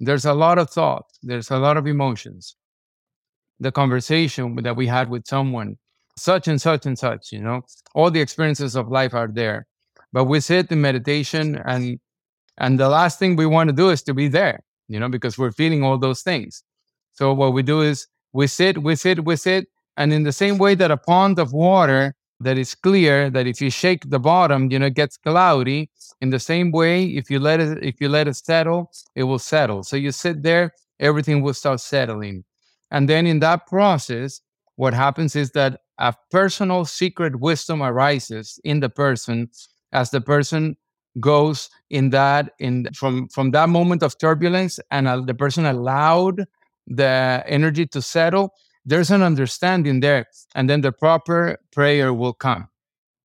[0.00, 2.56] There's a lot of thought, there's a lot of emotions.
[3.60, 5.76] The conversation that we had with someone,
[6.20, 7.62] such and such and such, you know,
[7.94, 9.66] all the experiences of life are there.
[10.12, 11.98] But we sit in meditation and
[12.58, 15.38] and the last thing we want to do is to be there, you know, because
[15.38, 16.64] we're feeling all those things.
[17.12, 19.66] So what we do is we sit, we sit, we sit,
[19.96, 23.60] and in the same way that a pond of water that is clear, that if
[23.60, 25.90] you shake the bottom, you know, it gets cloudy.
[26.20, 29.38] In the same way, if you let it, if you let it settle, it will
[29.38, 29.82] settle.
[29.82, 32.44] So you sit there, everything will start settling.
[32.90, 34.40] And then in that process,
[34.78, 39.50] what happens is that a personal secret wisdom arises in the person
[39.92, 40.76] as the person
[41.18, 46.44] goes in that in from from that moment of turbulence and uh, the person allowed
[46.86, 48.52] the energy to settle
[48.84, 52.68] there's an understanding there and then the proper prayer will come.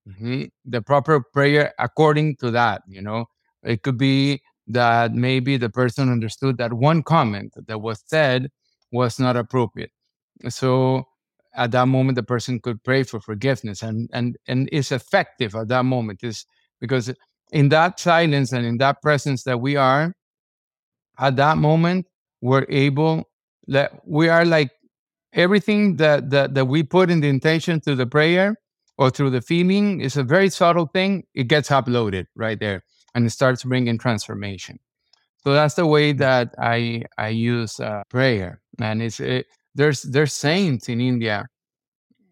[0.09, 0.45] Mm-hmm.
[0.65, 3.25] the proper prayer according to that you know?
[3.61, 8.49] It could be that maybe the person understood that one comment that was said
[8.91, 9.91] was not appropriate.
[10.49, 11.07] So
[11.55, 15.67] at that moment the person could pray for forgiveness and and and is effective at
[15.69, 16.23] that moment.
[16.23, 16.45] Is
[16.79, 17.13] because
[17.51, 20.13] in that silence and in that presence that we are
[21.19, 22.07] at that moment
[22.41, 23.29] we're able
[23.67, 24.71] that we are like
[25.33, 28.55] everything that, that that we put in the intention through the prayer
[28.97, 31.23] or through the feeling is a very subtle thing.
[31.33, 32.83] It gets uploaded right there
[33.15, 34.79] and it starts bringing transformation.
[35.43, 38.61] So that's the way that i i use uh, prayer.
[38.79, 41.45] And it's it, there's there's saints in india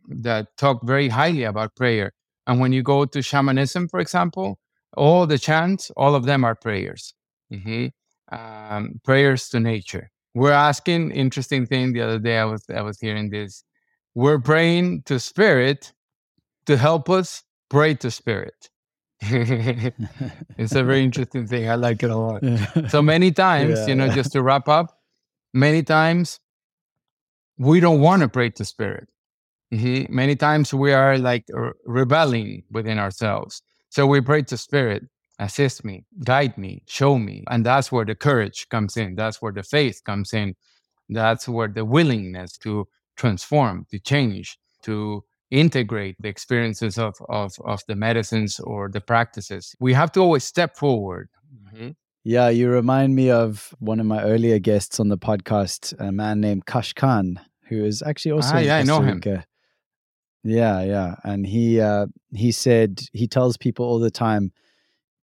[0.08, 2.12] that talk very highly about prayer.
[2.48, 4.60] And when you go to shamanism for example
[4.98, 7.14] all the chants all of them are prayers.
[7.54, 7.88] Mm-hmm.
[8.34, 10.10] um, prayers to nature.
[10.34, 13.64] We're asking interesting thing the other day i was i was hearing this.
[14.16, 15.94] We're praying to spirit
[16.66, 18.70] to help us pray to spirit.
[20.58, 21.70] It's a very interesting thing.
[21.70, 22.44] I like it a lot.
[22.90, 23.88] So many times yeah.
[23.88, 24.98] you know just to wrap up
[25.54, 26.40] many times
[27.58, 29.08] we don't want to pray to spirit
[29.74, 30.14] mm-hmm.
[30.14, 31.46] many times we are like
[31.86, 35.04] rebelling within ourselves so we pray to spirit
[35.42, 37.44] assist me, guide me, show me.
[37.50, 39.16] And that's where the courage comes in.
[39.16, 40.56] That's where the faith comes in.
[41.10, 42.88] That's where the willingness to
[43.18, 49.76] transform, to change, to integrate the experiences of, of, of the medicines or the practices.
[49.80, 51.28] We have to always step forward.
[51.54, 51.90] Mm-hmm.
[52.24, 56.40] Yeah, you remind me of one of my earlier guests on the podcast, a man
[56.40, 59.22] named Kash Khan, who is actually also ah, yeah, I know him.
[60.44, 64.52] Yeah, yeah, and he uh, he said he tells people all the time,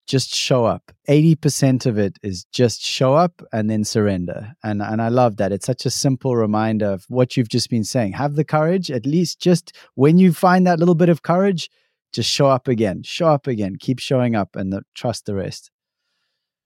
[0.07, 0.91] just show up.
[1.07, 4.53] 80% of it is just show up and then surrender.
[4.63, 5.51] And and I love that.
[5.51, 8.13] It's such a simple reminder of what you've just been saying.
[8.13, 11.69] Have the courage, at least just when you find that little bit of courage,
[12.11, 13.01] just show up again.
[13.03, 13.77] Show up again.
[13.79, 15.71] Keep showing up and the, trust the rest.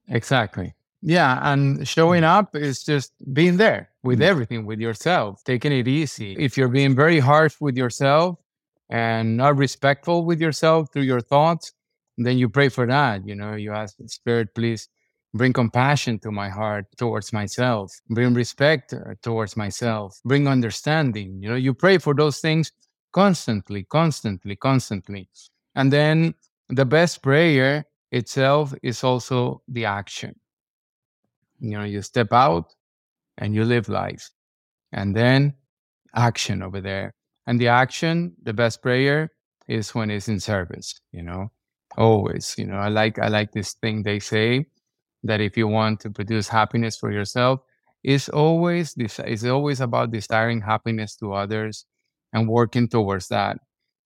[0.08, 0.74] Exactly.
[1.02, 2.38] Yeah, and showing mm.
[2.38, 4.24] up is just being there with mm.
[4.24, 6.36] everything, with yourself, taking it easy.
[6.40, 8.38] If you're being very harsh with yourself
[8.90, 11.72] and not respectful with yourself through your thoughts,
[12.18, 13.28] then you pray for that.
[13.28, 14.90] You know, you ask the Spirit, please
[15.34, 21.42] bring compassion to my heart towards myself, bring respect uh, towards myself, bring understanding.
[21.42, 22.72] You know, you pray for those things
[23.12, 25.30] constantly, constantly, constantly.
[25.76, 26.34] And then
[26.70, 30.36] the best prayer itself is also the action.
[31.60, 32.74] You know, you step out
[33.38, 34.30] and you live life.
[34.92, 35.56] And then
[36.16, 37.14] action over there.
[37.48, 39.32] And the action, the best prayer
[39.68, 41.52] is when it's in service, you know
[41.98, 44.66] always you know i like i like this thing they say
[45.24, 47.60] that if you want to produce happiness for yourself
[48.04, 51.86] it's always this it's always about desiring happiness to others
[52.34, 53.58] and working towards that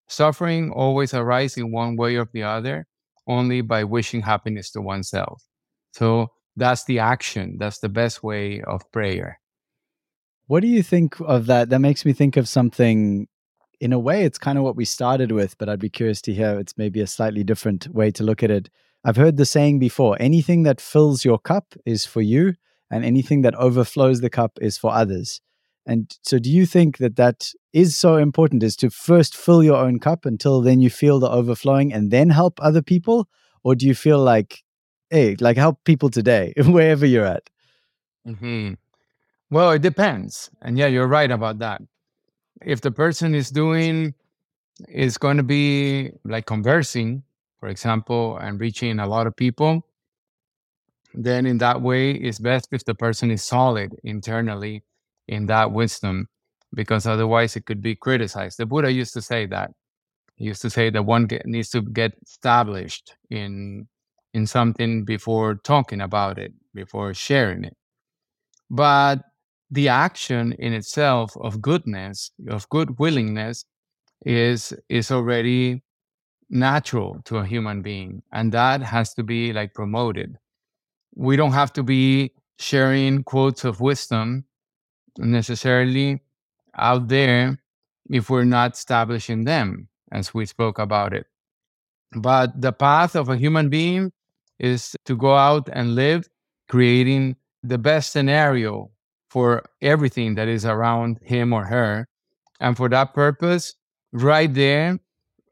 [0.07, 2.87] suffering always arises in one way or the other
[3.31, 5.43] only by wishing happiness to oneself
[5.93, 9.29] so that's the action that's the best way of prayer
[10.47, 11.69] What do you think of that?
[11.69, 13.27] That makes me think of something
[13.79, 16.33] in a way, it's kind of what we started with, but I'd be curious to
[16.33, 18.69] hear it's maybe a slightly different way to look at it.
[19.03, 22.53] I've heard the saying before anything that fills your cup is for you,
[22.91, 25.41] and anything that overflows the cup is for others.
[25.85, 28.63] And so, do you think that that is so important?
[28.63, 32.29] Is to first fill your own cup until then you feel the overflowing and then
[32.29, 33.27] help other people?
[33.63, 34.63] Or do you feel like,
[35.09, 37.49] hey, like help people today, wherever you're at?
[38.27, 38.73] Mm-hmm.
[39.49, 40.49] Well, it depends.
[40.61, 41.81] And yeah, you're right about that
[42.61, 44.13] if the person is doing
[44.87, 47.23] is going to be like conversing
[47.59, 49.85] for example and reaching a lot of people
[51.13, 54.83] then in that way it's best if the person is solid internally
[55.31, 56.27] in that wisdom
[56.73, 58.57] because otherwise it could be criticized.
[58.59, 59.71] The buddha used to say that.
[60.35, 63.87] He used to say that one get, needs to get established in
[64.33, 67.75] in something before talking about it before sharing it.
[68.69, 69.19] But
[69.69, 73.65] the action in itself of goodness, of good willingness,
[74.25, 75.83] is is already
[76.49, 80.37] natural to a human being, and that has to be like promoted.
[81.15, 84.45] We don't have to be sharing quotes of wisdom
[85.17, 86.21] necessarily
[86.77, 87.59] out there
[88.09, 91.25] if we're not establishing them, as we spoke about it.
[92.15, 94.11] But the path of a human being
[94.59, 96.27] is to go out and live,
[96.67, 98.91] creating the best scenario
[99.29, 102.07] for everything that is around him or her.
[102.59, 103.75] And for that purpose,
[104.11, 104.99] right there,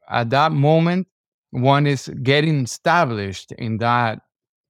[0.08, 1.08] at that moment,
[1.50, 4.20] one is getting established in that.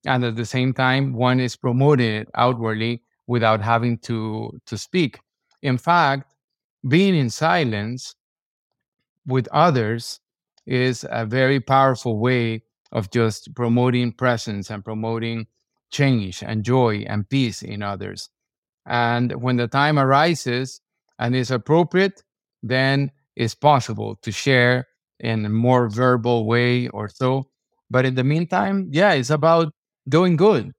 [0.07, 5.21] And at the same time, one is promoting outwardly without having to, to speak.
[5.63, 6.35] In fact,
[6.89, 8.17] being in silence
[9.25, 10.19] with others
[10.67, 15.47] is a very powerful way of just promoting presence and promoting
[15.93, 18.31] change and joy and peace in others.
[18.85, 20.81] And when the time arises
[21.21, 22.25] and is appropriate,
[22.65, 24.89] then it's possible to share
[25.21, 27.49] in a more verbal way or so.
[27.91, 29.73] But in the meantime, yeah, it's about
[30.09, 30.73] doing good.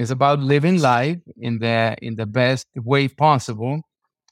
[0.00, 3.82] It's about living life in the in the best way possible,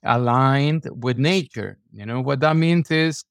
[0.02, 1.78] aligned with nature.
[1.92, 3.22] You know what that means is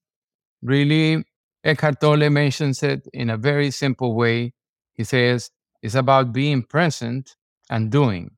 [0.62, 1.24] really
[1.64, 4.52] Eckhart Tolle mentions it in a very simple way.
[4.94, 5.50] He says
[5.82, 7.34] it's about being present
[7.70, 8.30] and doing.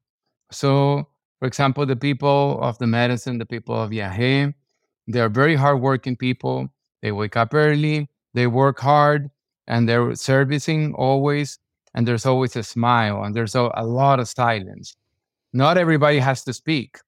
[0.50, 1.06] So
[1.38, 4.54] for example, the people of the medicine, the people of yagé,
[5.08, 6.68] they're very hardworking people.
[7.02, 9.30] They wake up early, they work hard,
[9.66, 11.58] and they're servicing always.
[11.94, 14.96] And there's always a smile, and there's a, a lot of silence.
[15.52, 16.98] Not everybody has to speak.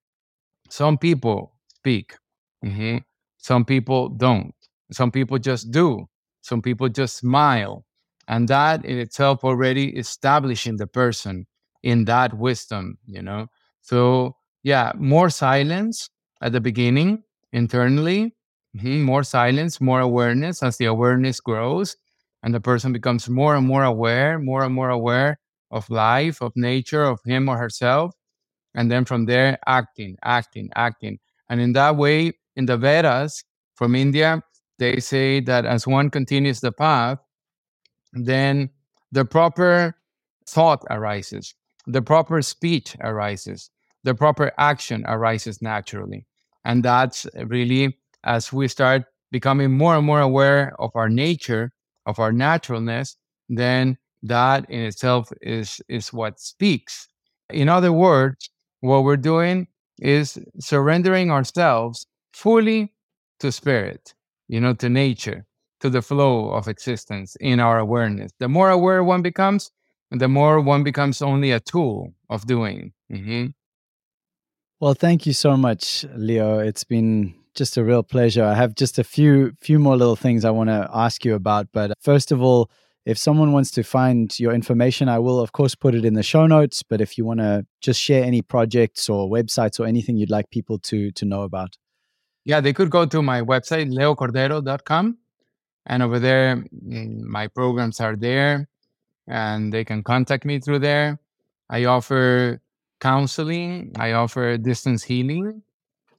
[0.68, 2.16] Some people speak.
[2.64, 2.98] Mm-hmm.
[3.38, 4.54] Some people don't.
[4.90, 6.08] Some people just do.
[6.40, 7.84] Some people just smile.
[8.28, 11.46] And that in itself already establishing the person
[11.82, 13.48] in that wisdom, you know.
[13.80, 16.08] So, yeah, more silence
[16.40, 17.22] at the beginning
[17.52, 18.34] internally,
[18.76, 21.96] mm-hmm, more silence, more awareness as the awareness grows
[22.42, 25.38] and the person becomes more and more aware, more and more aware
[25.70, 28.14] of life, of nature, of him or herself.
[28.74, 31.18] And then from there, acting, acting, acting.
[31.48, 34.42] And in that way, in the Vedas from India,
[34.78, 37.18] they say that as one continues the path,
[38.12, 38.70] then
[39.12, 39.94] the proper
[40.46, 41.54] thought arises
[41.86, 43.70] the proper speech arises,
[44.04, 46.26] the proper action arises naturally.
[46.64, 51.72] And that's really as we start becoming more and more aware of our nature,
[52.06, 53.16] of our naturalness,
[53.48, 57.08] then that in itself is, is what speaks.
[57.50, 58.50] In other words,
[58.80, 59.68] what we're doing
[60.00, 62.92] is surrendering ourselves fully
[63.40, 64.14] to spirit,
[64.48, 65.44] you know, to nature,
[65.80, 68.32] to the flow of existence in our awareness.
[68.38, 69.70] The more aware one becomes,
[70.10, 72.92] the more one becomes only a tool of doing.
[73.12, 73.46] Mm-hmm.
[74.80, 76.58] Well, thank you so much, Leo.
[76.58, 78.44] It's been just a real pleasure.
[78.44, 81.68] I have just a few few more little things I want to ask you about,
[81.72, 82.70] but first of all,
[83.04, 86.22] if someone wants to find your information, I will of course put it in the
[86.22, 90.16] show notes, but if you want to just share any projects or websites or anything
[90.16, 91.76] you'd like people to to know about.
[92.44, 95.18] Yeah, they could go to my website leocordero.com
[95.86, 98.68] and over there mm, my programs are there
[99.28, 101.18] and they can contact me through there.
[101.70, 102.60] I offer
[103.00, 105.62] counseling, I offer distance healing,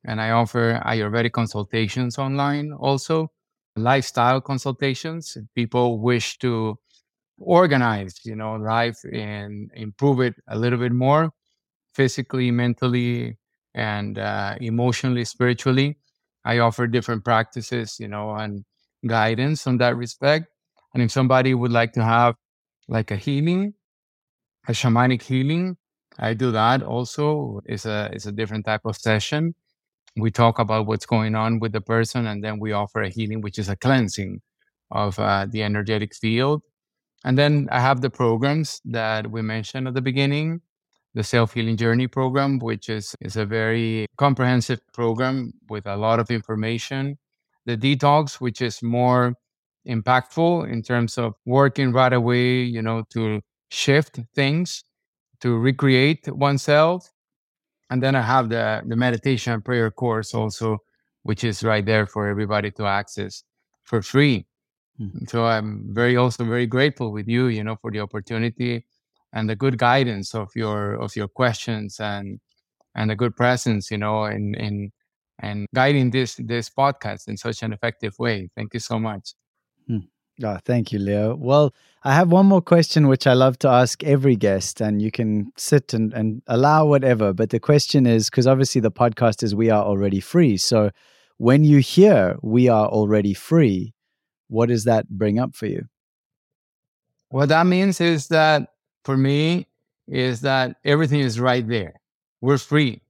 [0.06, 3.32] and I offer Ayurvedic consultations online also,
[3.76, 5.38] lifestyle consultations.
[5.56, 6.78] People wish to
[7.39, 11.32] organize, you know, life and improve it a little bit more
[11.95, 13.38] physically, mentally,
[13.76, 15.97] and uh, emotionally, spiritually.
[16.45, 18.66] I offer different practices, you know, and
[19.08, 20.47] guidance on that respect.
[20.93, 22.36] And if somebody would like to have
[22.88, 23.74] like a healing,
[24.68, 25.78] a shamanic healing.
[26.20, 27.62] I do that also.
[27.66, 29.56] It's a it's a different type of session.
[30.18, 33.41] We talk about what's going on with the person, and then we offer a healing,
[33.41, 34.41] which is a cleansing
[34.91, 36.61] of uh, the energetic field.
[37.26, 40.61] And then I have the programs that we mentioned at the beginning
[41.14, 46.20] the self healing journey program, which is, is a very comprehensive program with a lot
[46.20, 47.18] of information.
[47.66, 49.36] The detox, which is more
[49.88, 54.84] impactful in terms of working right away, you know, to shift things,
[55.41, 57.11] to recreate oneself.
[57.93, 60.79] And then I have the, the meditation and prayer course also,
[61.21, 63.43] which is right there for everybody to access
[63.83, 64.47] for free.
[64.99, 65.25] Mm-hmm.
[65.27, 68.83] So I'm very also very grateful with you, you know, for the opportunity
[69.31, 72.39] and the good guidance of your of your questions and
[72.95, 74.91] and the good presence, you know, in in
[75.37, 78.49] and guiding this this podcast in such an effective way.
[78.55, 79.35] Thank you so much.
[79.85, 80.09] Hmm.
[80.41, 81.36] Oh, thank you, Leo.
[81.36, 81.73] Well,
[82.03, 85.51] I have one more question which I love to ask every guest, and you can
[85.57, 87.34] sit and, and allow whatever.
[87.34, 90.57] But the question is because obviously the podcast is We Are Already Free.
[90.57, 90.89] So
[91.38, 93.93] when you hear We Are Already Free,
[94.47, 95.86] what does that bring up for you?
[97.29, 98.69] What that means is that
[99.05, 99.67] for me
[100.07, 101.93] is that everything is right there.
[102.41, 103.01] We're free.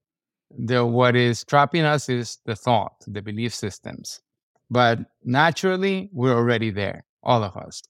[0.58, 4.22] The what is trapping us is the thought, the belief systems.
[4.70, 7.82] But naturally, we're already there, all of us.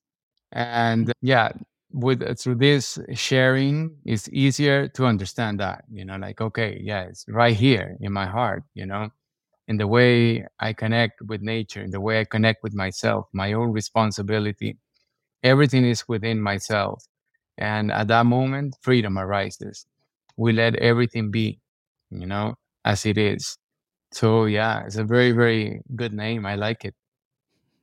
[0.52, 1.52] And yeah,
[1.92, 5.86] with uh, through this sharing, it's easier to understand that.
[5.92, 8.64] You know, like okay, yeah, it's right here in my heart.
[8.76, 9.10] You know,
[9.68, 13.54] in the way I connect with nature, in the way I connect with myself, my
[13.54, 14.78] own responsibility.
[15.44, 17.04] Everything is within myself.
[17.58, 19.86] And at that moment, freedom arises.
[20.38, 21.60] We let everything be,
[22.12, 22.56] you know,
[22.86, 23.58] as it is.
[24.14, 26.46] So, yeah, it's a very, very good name.
[26.46, 26.96] I like it.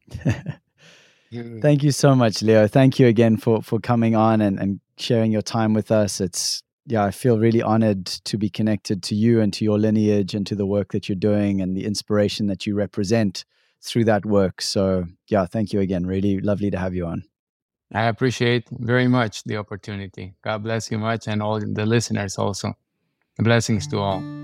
[1.33, 1.62] Mm.
[1.62, 2.66] Thank you so much, Leo.
[2.66, 6.20] Thank you again for, for coming on and, and sharing your time with us.
[6.20, 10.35] It's, yeah, I feel really honored to be connected to you and to your lineage
[10.35, 13.45] and to the work that you're doing and the inspiration that you represent
[13.83, 14.61] through that work.
[14.61, 16.07] So, yeah, thank you again.
[16.07, 17.22] Really lovely to have you on.
[17.93, 20.35] I appreciate very much the opportunity.
[20.43, 22.74] God bless you much and all the listeners also.
[23.39, 24.01] Blessings to mm.
[24.01, 24.39] all.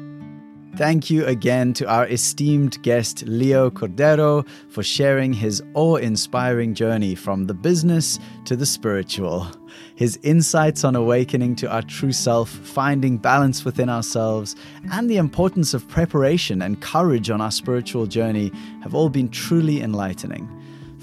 [0.77, 7.14] Thank you again to our esteemed guest, Leo Cordero, for sharing his awe inspiring journey
[7.14, 9.47] from the business to the spiritual.
[9.95, 14.55] His insights on awakening to our true self, finding balance within ourselves,
[14.93, 18.53] and the importance of preparation and courage on our spiritual journey
[18.83, 20.47] have all been truly enlightening.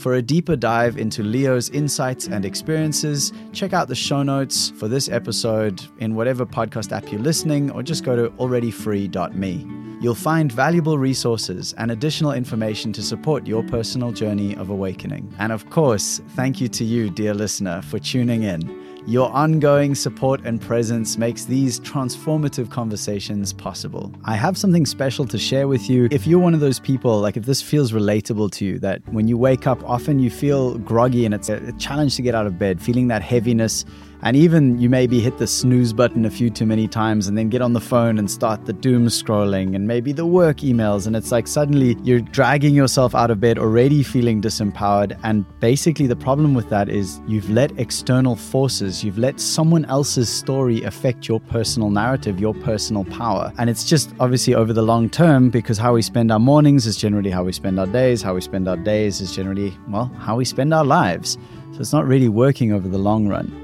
[0.04, 4.89] For a deeper dive into Leo's insights and experiences, check out the show notes for
[4.89, 9.66] this episode in whatever podcast app you're listening, or just go to alreadyfree.me.
[10.01, 15.34] You'll find valuable resources and additional information to support your personal journey of awakening.
[15.39, 18.83] And of course, thank you to you, dear listener, for tuning in.
[19.06, 24.14] Your ongoing support and presence makes these transformative conversations possible.
[24.24, 26.08] I have something special to share with you.
[26.10, 29.28] If you're one of those people, like if this feels relatable to you, that when
[29.28, 32.58] you wake up, often you feel groggy and it's a challenge to get out of
[32.58, 33.84] bed, feeling that heaviness
[34.24, 37.50] and even you maybe hit the snooze button a few too many times and then
[37.50, 41.06] get on the phone and start the doom scrolling and maybe the work emails.
[41.06, 45.20] And it's like suddenly you're dragging yourself out of bed already feeling disempowered.
[45.24, 50.30] And basically, the problem with that is you've let external forces, you've let someone else's
[50.30, 53.52] story affect your personal narrative, your personal power.
[53.58, 56.96] And it's just obviously over the long term because how we spend our mornings is
[56.96, 60.38] generally how we spend our days, how we spend our days is generally, well, how
[60.38, 61.38] we spend our lives.
[61.74, 63.62] So it's not really working over the long run.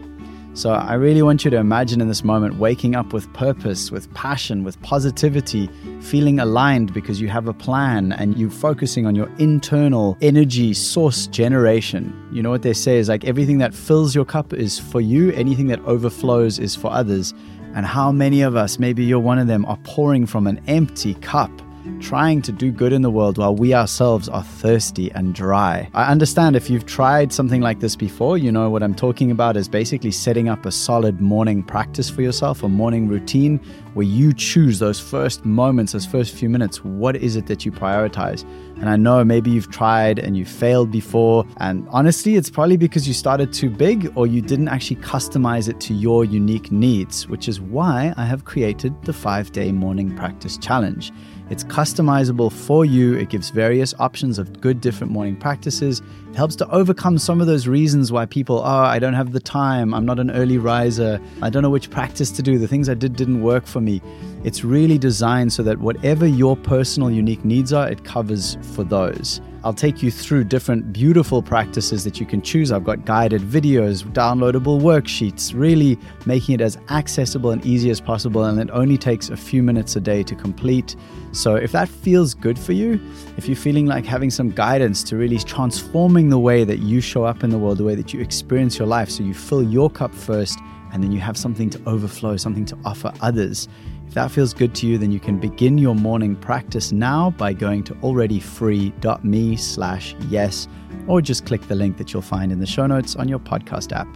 [0.54, 4.12] So I really want you to imagine in this moment waking up with purpose, with
[4.14, 5.70] passion, with positivity,
[6.02, 11.28] feeling aligned because you have a plan and you're focusing on your internal energy source
[11.28, 12.14] generation.
[12.34, 15.32] You know what they say is like everything that fills your cup is for you,
[15.32, 17.34] anything that overflows is for others.
[17.76, 21.14] And how many of us, maybe you're one of them, are pouring from an empty
[21.16, 21.52] cup
[22.00, 25.90] trying to do good in the world while we ourselves are thirsty and dry.
[25.94, 29.58] I understand if you've tried something like this before, you know what I'm talking about
[29.58, 33.60] is basically setting up a solid morning practice for yourself, a morning routine
[33.94, 36.84] where you choose those first moments, those first few minutes.
[36.84, 38.44] What is it that you prioritize?
[38.80, 41.46] And I know maybe you've tried and you failed before.
[41.58, 45.82] And honestly, it's probably because you started too big or you didn't actually customize it
[45.82, 50.58] to your unique needs, which is why I have created the five day morning practice
[50.58, 51.12] challenge.
[51.50, 53.16] It's customizable for you.
[53.16, 56.02] It gives various options of good different morning practices.
[56.30, 59.40] It helps to overcome some of those reasons why people, oh, I don't have the
[59.40, 59.94] time.
[59.94, 61.20] I'm not an early riser.
[61.42, 62.60] I don't know which practice to do.
[62.60, 64.00] The things I did didn't work for me.
[64.44, 69.42] It's really designed so that whatever your personal unique needs are, it covers for those.
[69.64, 72.72] I'll take you through different beautiful practices that you can choose.
[72.72, 78.46] I've got guided videos, downloadable worksheets, really making it as accessible and easy as possible.
[78.46, 80.96] And it only takes a few minutes a day to complete.
[81.34, 83.02] So if that feels good for you,
[83.36, 87.26] if you're feeling like having some guidance to really transforming the way that you show
[87.26, 89.90] up in the world, the way that you experience your life, so you fill your
[89.90, 90.58] cup first
[90.94, 93.68] and then you have something to overflow, something to offer others.
[94.10, 97.54] If that feels good to you, then you can begin your morning practice now by
[97.54, 100.68] going to alreadyfree.me slash yes,
[101.06, 103.96] or just click the link that you'll find in the show notes on your podcast
[103.96, 104.08] app.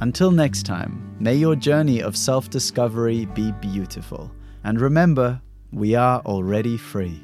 [0.00, 4.30] Until next time, may your journey of self discovery be beautiful.
[4.62, 7.20] And remember, we are already free.